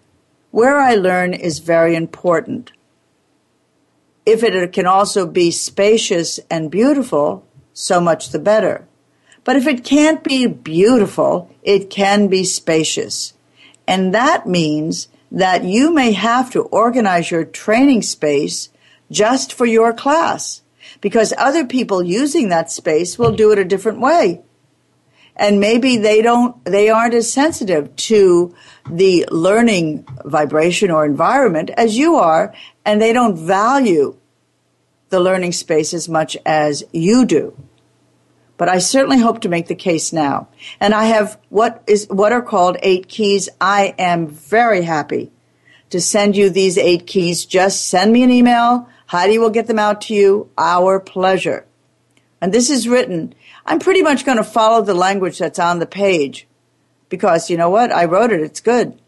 [0.50, 2.72] Where I learn is very important
[4.26, 8.88] if it can also be spacious and beautiful, so much the better.
[9.44, 13.34] But if it can't be beautiful, it can be spacious.
[13.88, 18.70] And that means that you may have to organize your training space
[19.12, 20.62] just for your class
[21.02, 24.42] because other people using that space will do it a different way.
[25.36, 28.54] And maybe they don't, they aren't as sensitive to
[28.90, 32.54] the learning vibration or environment as you are,
[32.86, 34.18] and they don't value
[35.10, 37.56] the learning space as much as you do.
[38.58, 40.48] But I certainly hope to make the case now.
[40.80, 43.50] And I have what is what are called eight keys.
[43.60, 45.32] I am very happy
[45.90, 47.46] to send you these eight keys.
[47.46, 48.90] Just send me an email.
[49.08, 50.50] Heidi will get them out to you.
[50.58, 51.66] Our pleasure.
[52.42, 53.34] And this is written.
[53.66, 56.48] I'm pretty much going to follow the language that's on the page
[57.10, 57.92] because you know what?
[57.92, 58.42] I wrote it.
[58.42, 59.00] It's good.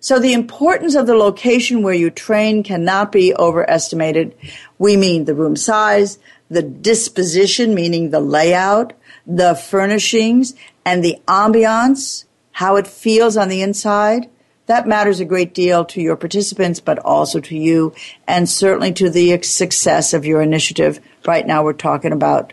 [0.00, 4.36] So the importance of the location where you train cannot be overestimated.
[4.78, 6.18] We mean the room size,
[6.48, 8.92] the disposition, meaning the layout,
[9.26, 14.30] the furnishings, and the ambiance, how it feels on the inside.
[14.66, 17.92] That matters a great deal to your participants, but also to you,
[18.26, 21.00] and certainly to the success of your initiative.
[21.26, 22.52] Right now, we're talking about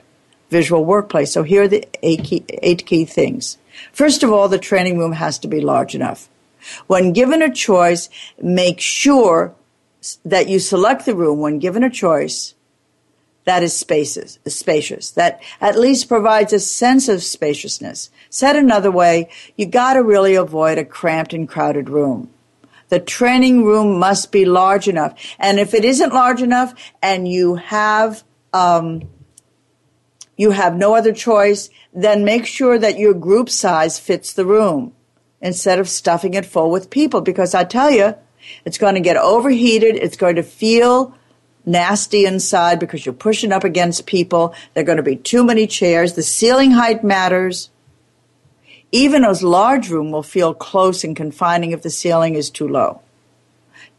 [0.50, 1.32] visual workplace.
[1.34, 3.58] So here are the eight key, eight key things.
[3.92, 6.30] First of all, the training room has to be large enough.
[6.88, 8.10] When given a choice,
[8.42, 9.56] make sure
[10.24, 12.56] that you select the room when given a choice
[13.46, 18.10] that is spaces, spacious, that at least provides a sense of spaciousness.
[18.30, 22.32] Said another way, you gotta really avoid a cramped and crowded room.
[22.90, 25.14] The training room must be large enough.
[25.40, 29.10] And if it isn't large enough and you have, um,
[30.38, 34.95] you have no other choice, then make sure that your group size fits the room
[35.46, 37.22] instead of stuffing it full with people.
[37.22, 38.16] Because I tell you,
[38.66, 39.96] it's going to get overheated.
[39.96, 41.16] It's going to feel
[41.66, 44.56] nasty inside because you're pushing up against people.
[44.74, 46.14] There are going to be too many chairs.
[46.14, 47.70] The ceiling height matters.
[48.92, 53.02] Even a large room will feel close and confining if the ceiling is too low.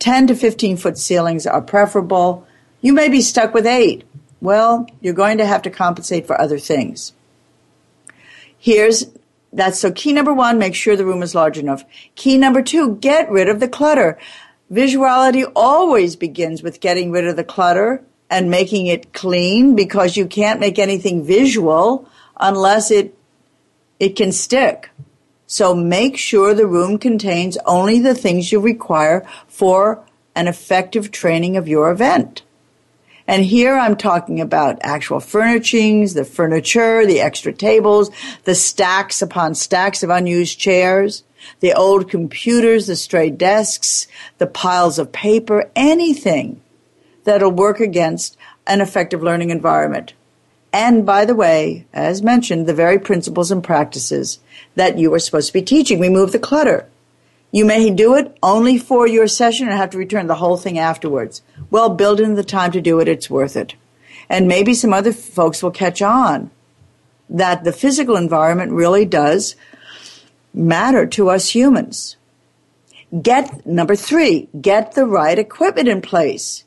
[0.01, 2.47] 10 to 15 foot ceilings are preferable.
[2.80, 4.05] You may be stuck with eight.
[4.40, 7.12] Well, you're going to have to compensate for other things.
[8.59, 9.07] Here's
[9.57, 11.85] that's so key number one, make sure the room is large enough.
[12.15, 14.19] Key number two, get rid of the clutter.
[14.71, 20.27] Visuality always begins with getting rid of the clutter and making it clean because you
[20.27, 23.17] can't make anything visual unless it,
[23.99, 24.91] it can stick.
[25.47, 30.05] So make sure the room contains only the things you require for
[30.35, 32.43] an effective training of your event.
[33.29, 38.11] And here I'm talking about actual furnishings, the furniture, the extra tables,
[38.45, 41.24] the stacks upon stacks of unused chairs,
[41.61, 44.07] the old computers, the stray desks,
[44.39, 46.61] the piles of paper, anything
[47.24, 50.12] that'll work against an effective learning environment.
[50.72, 54.41] And by the way, as mentioned, the very principles and practices
[54.74, 56.01] that you are supposed to be teaching.
[56.01, 56.87] Remove the clutter.
[57.57, 60.79] You may do it only for your session and have to return the whole thing
[60.79, 61.41] afterwards.
[61.71, 63.09] Well, build in the time to do it.
[63.09, 63.77] It's worth it.
[64.29, 66.51] And maybe some other folks will catch on
[67.31, 69.57] that the physical environment really does
[70.53, 72.19] matter to us humans.
[73.23, 76.65] Get number three, get the right equipment in place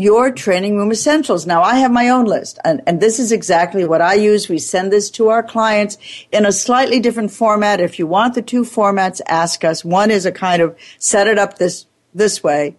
[0.00, 1.46] your training room essentials.
[1.46, 4.48] Now I have my own list and, and this is exactly what I use.
[4.48, 5.98] We send this to our clients
[6.32, 7.80] in a slightly different format.
[7.80, 9.84] If you want the two formats, ask us.
[9.84, 12.76] One is a kind of set it up this, this way.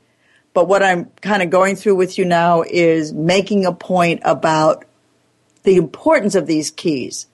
[0.53, 4.83] But what I'm kind of going through with you now is making a point about
[5.63, 7.27] the importance of these keys.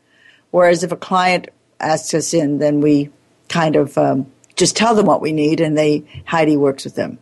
[0.52, 3.10] Whereas if a client asks us in, then we
[3.48, 7.20] kind of um, just tell them what we need and they, Heidi works with them.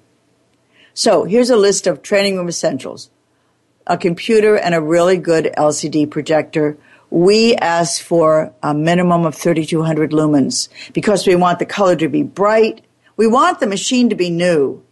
[0.97, 3.09] So here's a list of training room essentials.
[3.85, 6.77] A computer and a really good LCD projector.
[7.09, 12.23] We ask for a minimum of 3200 lumens because we want the color to be
[12.23, 12.85] bright.
[13.17, 14.83] We want the machine to be new.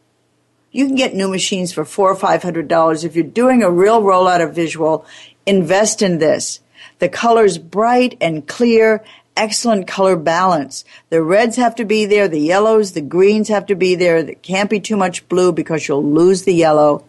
[0.74, 3.06] You can get new machines for four or five hundred dollars.
[3.06, 5.06] If you're doing a real rollout of visual,
[5.46, 6.60] invest in this.
[7.00, 9.04] The color's bright and clear
[9.36, 10.86] excellent color balance.
[11.10, 14.24] The reds have to be there, the yellows, the greens have to be there.
[14.24, 17.06] There can't be too much blue because you'll lose the yellow.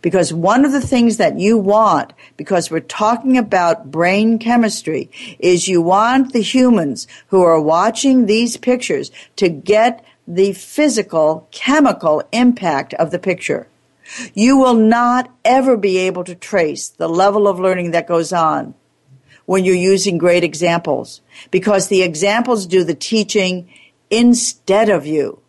[0.00, 5.66] Because one of the things that you want, because we're talking about brain chemistry, is
[5.66, 12.94] you want the humans who are watching these pictures to get the physical, chemical impact
[12.94, 13.66] of the picture.
[14.34, 18.74] You will not ever be able to trace the level of learning that goes on
[19.48, 23.66] when you're using great examples because the examples do the teaching
[24.10, 25.40] instead of you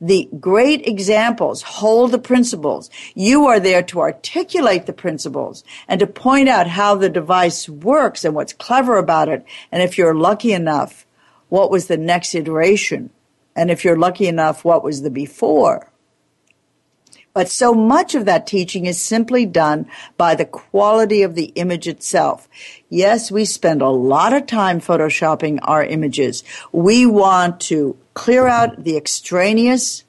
[0.00, 2.90] the great examples hold the principles.
[3.14, 8.22] You are there to articulate the principles and to point out how the device works
[8.22, 9.46] and what's clever about it.
[9.72, 11.06] And if you're lucky enough,
[11.48, 13.10] what was the next iteration?
[13.56, 15.90] And if you're lucky enough, what was the before?
[17.34, 21.88] But so much of that teaching is simply done by the quality of the image
[21.88, 22.48] itself.
[22.88, 26.44] Yes, we spend a lot of time photoshopping our images.
[26.70, 30.04] We want to clear out the extraneous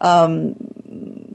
[0.00, 0.54] um,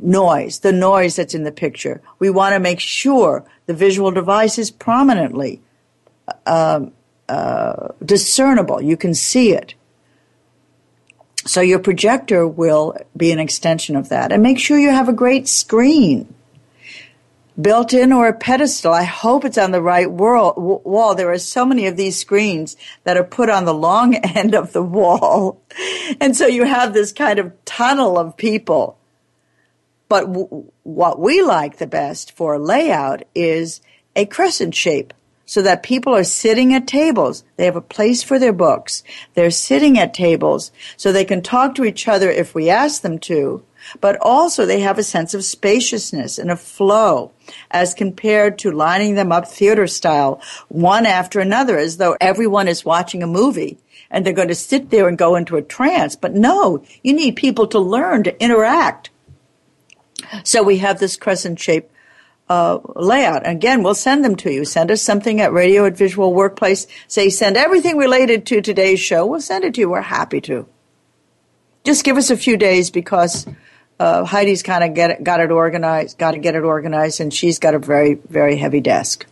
[0.01, 2.01] noise, the noise that's in the picture.
[2.19, 5.61] We want to make sure the visual device is prominently
[6.45, 6.85] uh,
[7.27, 8.81] uh, discernible.
[8.81, 9.75] You can see it.
[11.45, 14.31] So your projector will be an extension of that.
[14.31, 16.33] And make sure you have a great screen
[17.59, 18.93] built in or a pedestal.
[18.93, 21.15] I hope it's on the right wall.
[21.15, 24.73] There are so many of these screens that are put on the long end of
[24.73, 25.61] the wall.
[26.19, 28.97] And so you have this kind of tunnel of people.
[30.09, 33.81] But w- what we like the best for layout is
[34.15, 35.13] a crescent shape
[35.51, 37.43] so that people are sitting at tables.
[37.57, 39.03] They have a place for their books.
[39.33, 43.19] They're sitting at tables so they can talk to each other if we ask them
[43.19, 43.61] to,
[43.99, 47.33] but also they have a sense of spaciousness and a flow
[47.69, 52.85] as compared to lining them up theater style, one after another, as though everyone is
[52.85, 53.77] watching a movie
[54.09, 56.15] and they're going to sit there and go into a trance.
[56.15, 59.09] But no, you need people to learn to interact.
[60.45, 61.90] So we have this crescent shape
[62.51, 63.47] uh, layout.
[63.47, 64.65] Again, we'll send them to you.
[64.65, 66.85] Send us something at radio at visual workplace.
[67.07, 69.25] Say, send everything related to today's show.
[69.25, 69.89] We'll send it to you.
[69.89, 70.67] We're happy to.
[71.85, 73.47] Just give us a few days because
[74.01, 77.73] uh, Heidi's kind of got it organized, got to get it organized, and she's got
[77.73, 79.25] a very, very heavy desk.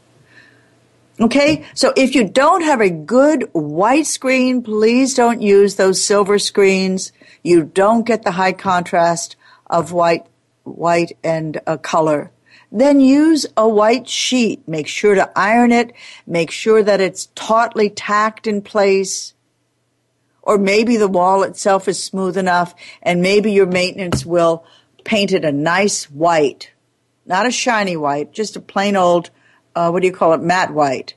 [1.19, 6.39] Okay, so if you don't have a good white screen, please don't use those silver
[6.39, 7.11] screens.
[7.43, 9.35] You don't get the high contrast
[9.67, 10.25] of white,
[10.63, 12.31] white and uh, color
[12.71, 14.67] then use a white sheet.
[14.67, 15.93] Make sure to iron it.
[16.27, 19.33] Make sure that it's tautly tacked in place.
[20.41, 24.65] Or maybe the wall itself is smooth enough and maybe your maintenance will
[25.03, 26.71] paint it a nice white.
[27.25, 29.29] Not a shiny white, just a plain old,
[29.75, 31.13] uh, what do you call it, matte white.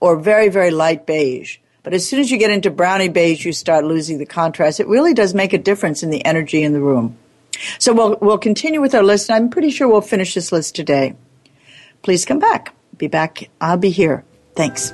[0.00, 1.58] Or very, very light beige.
[1.82, 4.80] But as soon as you get into brownie beige, you start losing the contrast.
[4.80, 7.16] It really does make a difference in the energy in the room.
[7.78, 9.30] So we'll, we'll continue with our list.
[9.30, 11.14] I'm pretty sure we'll finish this list today.
[12.02, 12.74] Please come back.
[12.96, 13.50] Be back.
[13.60, 14.24] I'll be here.
[14.54, 14.92] Thanks.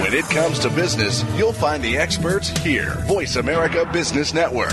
[0.00, 2.94] When it comes to business, you'll find the experts here.
[3.06, 4.72] Voice America Business Network.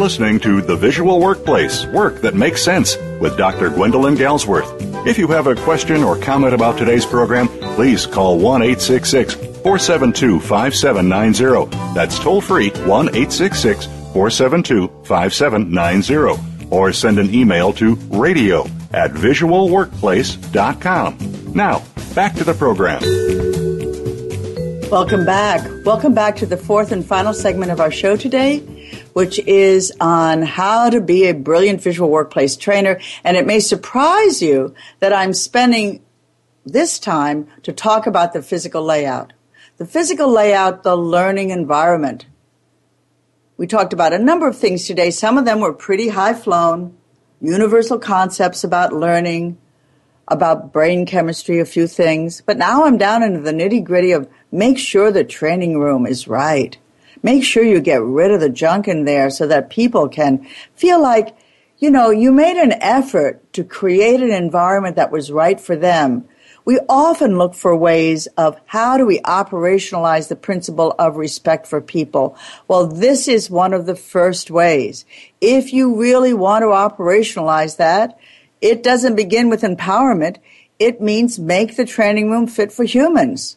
[0.00, 3.68] Listening to The Visual Workplace Work That Makes Sense with Dr.
[3.68, 5.06] Gwendolyn Galsworth.
[5.06, 10.40] If you have a question or comment about today's program, please call 1 866 472
[10.40, 11.76] 5790.
[11.94, 13.84] That's toll free 1 866
[14.14, 16.50] 472 5790.
[16.70, 21.52] or send an email to radio at visualworkplace.com.
[21.54, 21.82] Now,
[22.14, 23.02] back to the program.
[24.90, 25.68] Welcome back.
[25.84, 28.58] Welcome back to the fourth and final segment of our show today,
[29.12, 33.00] which is on how to be a brilliant visual workplace trainer.
[33.24, 36.02] And it may surprise you that I'm spending
[36.64, 39.32] this time to talk about the physical layout.
[39.78, 42.26] The physical layout, the learning environment.
[43.56, 45.10] We talked about a number of things today.
[45.10, 46.96] Some of them were pretty high flown,
[47.40, 49.58] universal concepts about learning,
[50.28, 52.40] about brain chemistry, a few things.
[52.40, 56.28] But now I'm down into the nitty gritty of make sure the training room is
[56.28, 56.76] right.
[57.22, 61.00] Make sure you get rid of the junk in there so that people can feel
[61.00, 61.36] like,
[61.78, 66.28] you know, you made an effort to create an environment that was right for them
[66.64, 71.80] we often look for ways of how do we operationalize the principle of respect for
[71.80, 72.36] people.
[72.68, 75.04] Well, this is one of the first ways.
[75.40, 78.18] If you really want to operationalize that,
[78.60, 80.36] it doesn't begin with empowerment.
[80.78, 83.56] It means make the training room fit for humans.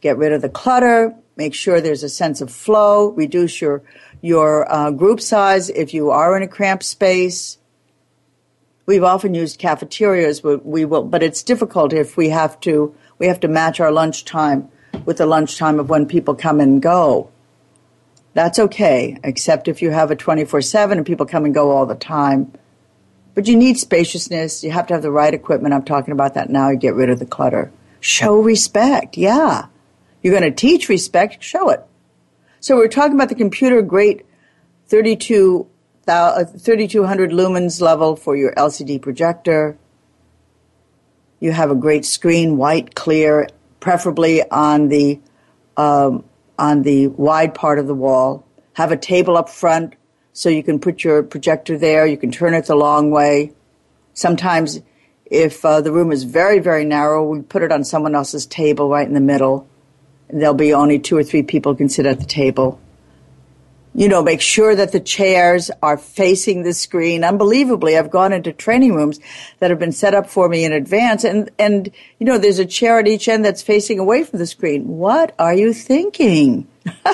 [0.00, 3.82] Get rid of the clutter, make sure there's a sense of flow, reduce your,
[4.20, 7.58] your uh, group size if you are in a cramped space
[8.90, 13.28] We've often used cafeterias, but we will, but it's difficult if we have to, we
[13.28, 14.68] have to match our lunch time
[15.04, 17.30] with the lunchtime of when people come and go.
[18.34, 21.86] That's okay, except if you have a 24 7 and people come and go all
[21.86, 22.52] the time.
[23.36, 24.64] But you need spaciousness.
[24.64, 25.72] You have to have the right equipment.
[25.72, 26.70] I'm talking about that now.
[26.70, 27.70] You get rid of the clutter.
[28.00, 29.16] Show respect.
[29.16, 29.66] Yeah.
[30.22, 31.42] You're going to teach respect.
[31.42, 31.84] Show it.
[32.60, 34.26] So we're talking about the computer great
[34.88, 35.66] 32
[36.06, 39.78] 3200 lumens level for your LCD projector.
[41.38, 43.48] You have a great screen, white, clear,
[43.78, 45.20] preferably on the
[45.76, 46.24] um,
[46.58, 48.44] on the wide part of the wall.
[48.74, 49.94] Have a table up front
[50.32, 52.06] so you can put your projector there.
[52.06, 53.52] You can turn it the long way.
[54.12, 54.80] Sometimes,
[55.24, 58.88] if uh, the room is very very narrow, we put it on someone else's table
[58.88, 59.69] right in the middle.
[60.32, 62.80] There'll be only two or three people can sit at the table
[63.94, 67.24] you know, make sure that the chairs are facing the screen.
[67.24, 69.18] Unbelievably, I've gone into training rooms
[69.58, 72.66] that have been set up for me in advance and, and, you know, there's a
[72.66, 74.86] chair at each end that's facing away from the screen.
[74.86, 76.68] What are you thinking?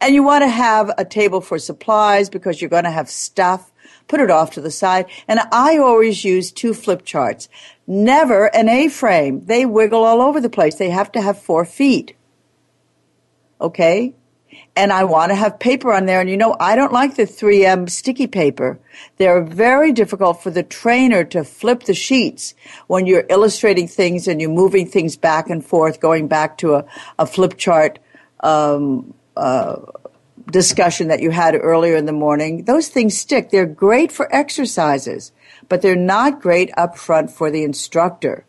[0.00, 3.70] and you want to have a table for supplies because you're going to have stuff.
[4.06, 5.06] Put it off to the side.
[5.26, 7.48] And I always use two flip charts.
[7.92, 9.44] Never an A-frame.
[9.44, 10.76] They wiggle all over the place.
[10.76, 12.16] They have to have four feet.
[13.60, 14.14] Okay?
[14.74, 16.20] and I want to have paper on there.
[16.20, 18.78] And you know, I don't like the 3M sticky paper.
[19.18, 22.54] They're very difficult for the trainer to flip the sheets
[22.86, 26.84] when you're illustrating things and you're moving things back and forth, going back to a,
[27.18, 27.98] a flip chart
[28.40, 29.76] um, uh,
[30.50, 32.64] discussion that you had earlier in the morning.
[32.64, 33.50] Those things stick.
[33.50, 35.32] They're great for exercises,
[35.72, 38.44] but they're not great up front for the instructor.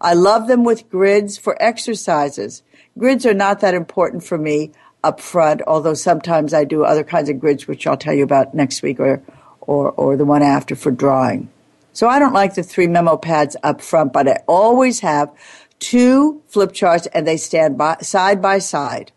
[0.00, 2.62] I love them with grids for exercises.
[2.96, 4.70] Grids are not that important for me
[5.02, 8.54] up front, although sometimes I do other kinds of grids, which I'll tell you about
[8.54, 9.20] next week or,
[9.60, 11.50] or, or the one after for drawing.
[11.92, 15.34] So I don't like the three memo pads up front, but I always have
[15.80, 19.10] two flip charts and they stand by, side by side.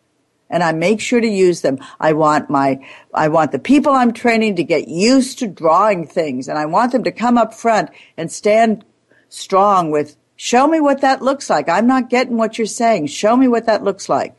[0.53, 1.79] And I make sure to use them.
[1.99, 2.79] I want my,
[3.11, 6.91] I want the people I'm training to get used to drawing things and I want
[6.91, 8.85] them to come up front and stand
[9.29, 11.67] strong with, show me what that looks like.
[11.67, 13.07] I'm not getting what you're saying.
[13.07, 14.35] Show me what that looks like.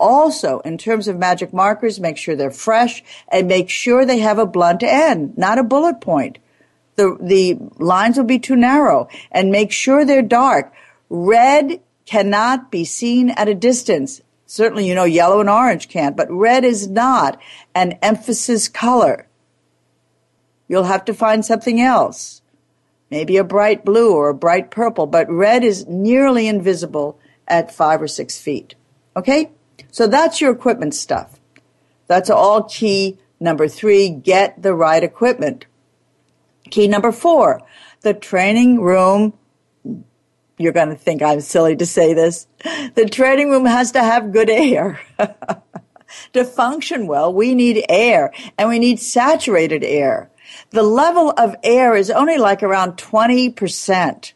[0.00, 4.40] Also, in terms of magic markers, make sure they're fresh and make sure they have
[4.40, 6.38] a blunt end, not a bullet point.
[6.96, 10.72] The, the lines will be too narrow and make sure they're dark.
[11.08, 14.22] Red cannot be seen at a distance.
[14.46, 17.40] Certainly, you know, yellow and orange can't, but red is not
[17.74, 19.26] an emphasis color.
[20.68, 22.42] You'll have to find something else.
[23.10, 28.00] Maybe a bright blue or a bright purple, but red is nearly invisible at five
[28.02, 28.74] or six feet.
[29.16, 29.50] Okay?
[29.90, 31.38] So that's your equipment stuff.
[32.06, 35.66] That's all key number three, get the right equipment.
[36.70, 37.62] Key number four,
[38.02, 39.34] the training room.
[40.58, 42.46] You're going to think I'm silly to say this.
[42.94, 45.00] The trading room has to have good air.
[46.32, 50.30] to function well, we need air and we need saturated air.
[50.70, 54.32] The level of air is only like around 20%.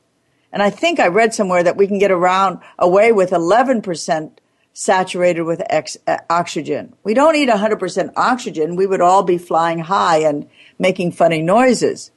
[0.52, 4.32] And I think I read somewhere that we can get around away with 11%
[4.72, 6.94] saturated with ex- uh, oxygen.
[7.04, 8.76] We don't need 100% oxygen.
[8.76, 10.48] We would all be flying high and
[10.78, 12.10] making funny noises.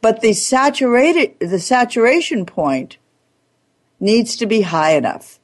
[0.00, 2.96] But the saturated, the saturation point
[4.00, 5.38] needs to be high enough.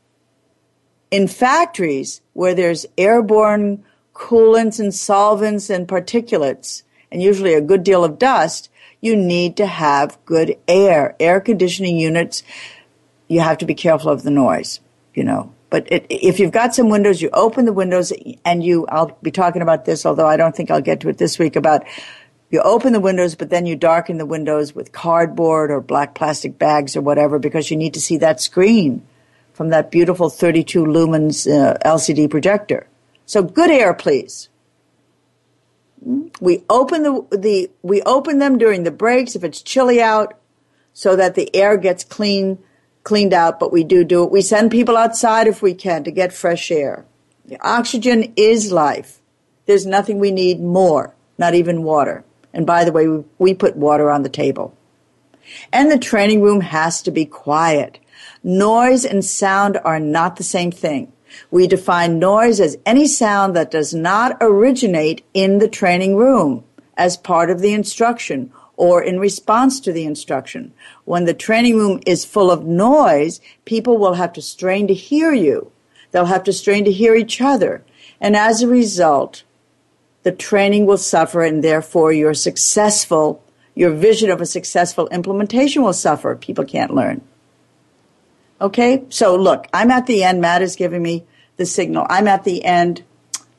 [1.11, 3.85] In factories where there's airborne
[4.15, 6.83] coolants and solvents and particulates,
[7.13, 11.15] and usually a good deal of dust, you need to have good air.
[11.21, 12.43] Air conditioning units,
[13.29, 14.81] you have to be careful of the noise,
[15.15, 15.53] you know.
[15.69, 18.13] But it, if you've got some windows, you open the windows
[18.45, 21.19] and you, I'll be talking about this, although I don't think I'll get to it
[21.19, 21.85] this week, about
[22.51, 26.59] you open the windows, but then you darken the windows with cardboard or black plastic
[26.59, 29.05] bags or whatever because you need to see that screen
[29.53, 32.87] from that beautiful 32 lumens uh, LCD projector.
[33.25, 34.49] So good air, please.
[36.41, 40.35] We open the, the, we open them during the breaks if it's chilly out
[40.93, 42.59] so that the air gets clean
[43.07, 44.33] cleaned out, but we do do it.
[44.33, 47.07] We send people outside if we can to get fresh air.
[47.45, 49.21] The oxygen is life.
[49.67, 52.25] There's nothing we need more, not even water.
[52.57, 54.75] And by the way, we put water on the table.
[55.75, 57.99] And the training room has to be quiet.
[58.43, 61.13] Noise and sound are not the same thing.
[61.51, 66.65] We define noise as any sound that does not originate in the training room
[66.97, 70.73] as part of the instruction or in response to the instruction.
[71.05, 75.35] When the training room is full of noise, people will have to strain to hear
[75.35, 75.71] you.
[76.11, 77.85] They'll have to strain to hear each other.
[78.19, 79.43] And as a result,
[80.27, 83.45] the training will suffer and therefore your successful,
[83.77, 86.35] your vision of a successful implementation will suffer.
[86.35, 87.21] People can't learn.
[88.61, 89.05] Okay?
[89.09, 90.41] So look, I'm at the end.
[90.41, 91.25] Matt is giving me
[91.59, 92.09] the signal.
[92.11, 93.05] I'm at the end.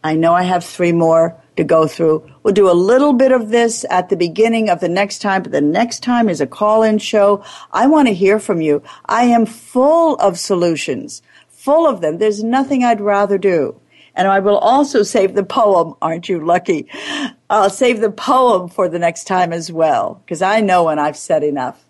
[0.03, 2.29] I know I have three more to go through.
[2.43, 5.53] We'll do a little bit of this at the beginning of the next time, but
[5.53, 7.45] the next time is a call in show.
[7.71, 8.83] I want to hear from you.
[9.05, 12.17] I am full of solutions, full of them.
[12.17, 13.79] There's nothing I'd rather do.
[14.17, 15.93] And I will also save the poem.
[16.01, 16.89] Aren't you lucky?
[17.49, 21.15] I'll save the poem for the next time as well, because I know when I've
[21.15, 21.85] said enough.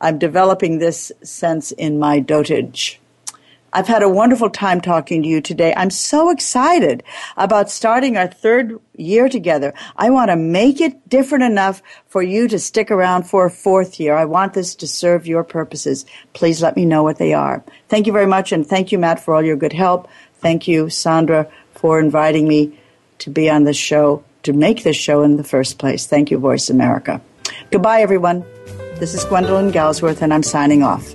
[0.00, 2.98] I'm developing this sense in my dotage.
[3.72, 5.74] I've had a wonderful time talking to you today.
[5.76, 7.02] I'm so excited
[7.36, 9.74] about starting our third year together.
[9.96, 14.00] I want to make it different enough for you to stick around for a fourth
[14.00, 14.14] year.
[14.16, 16.06] I want this to serve your purposes.
[16.32, 17.62] Please let me know what they are.
[17.90, 18.50] Thank you very much.
[18.50, 20.08] And thank you, Matt, for all your good help.
[20.40, 22.78] Thank you, Sandra, for inviting me
[23.18, 26.06] to be on this show, to make this show in the first place.
[26.06, 27.20] Thank you, Voice America.
[27.70, 28.44] Goodbye, everyone.
[28.98, 31.14] This is Gwendolyn Galsworth, and I'm signing off.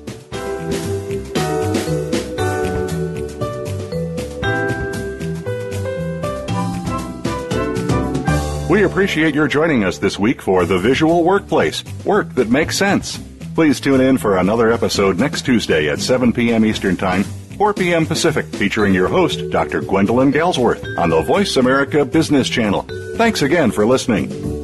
[8.70, 13.20] We appreciate your joining us this week for The Visual Workplace Work that Makes Sense.
[13.54, 16.64] Please tune in for another episode next Tuesday at 7 p.m.
[16.64, 17.26] Eastern Time,
[17.62, 18.08] 4 p.m.
[18.08, 19.82] Pacific, featuring your host, Dr.
[19.82, 22.88] Gwendolyn Galsworth, on the Voice America Business Channel.
[23.18, 24.61] Thanks again for listening.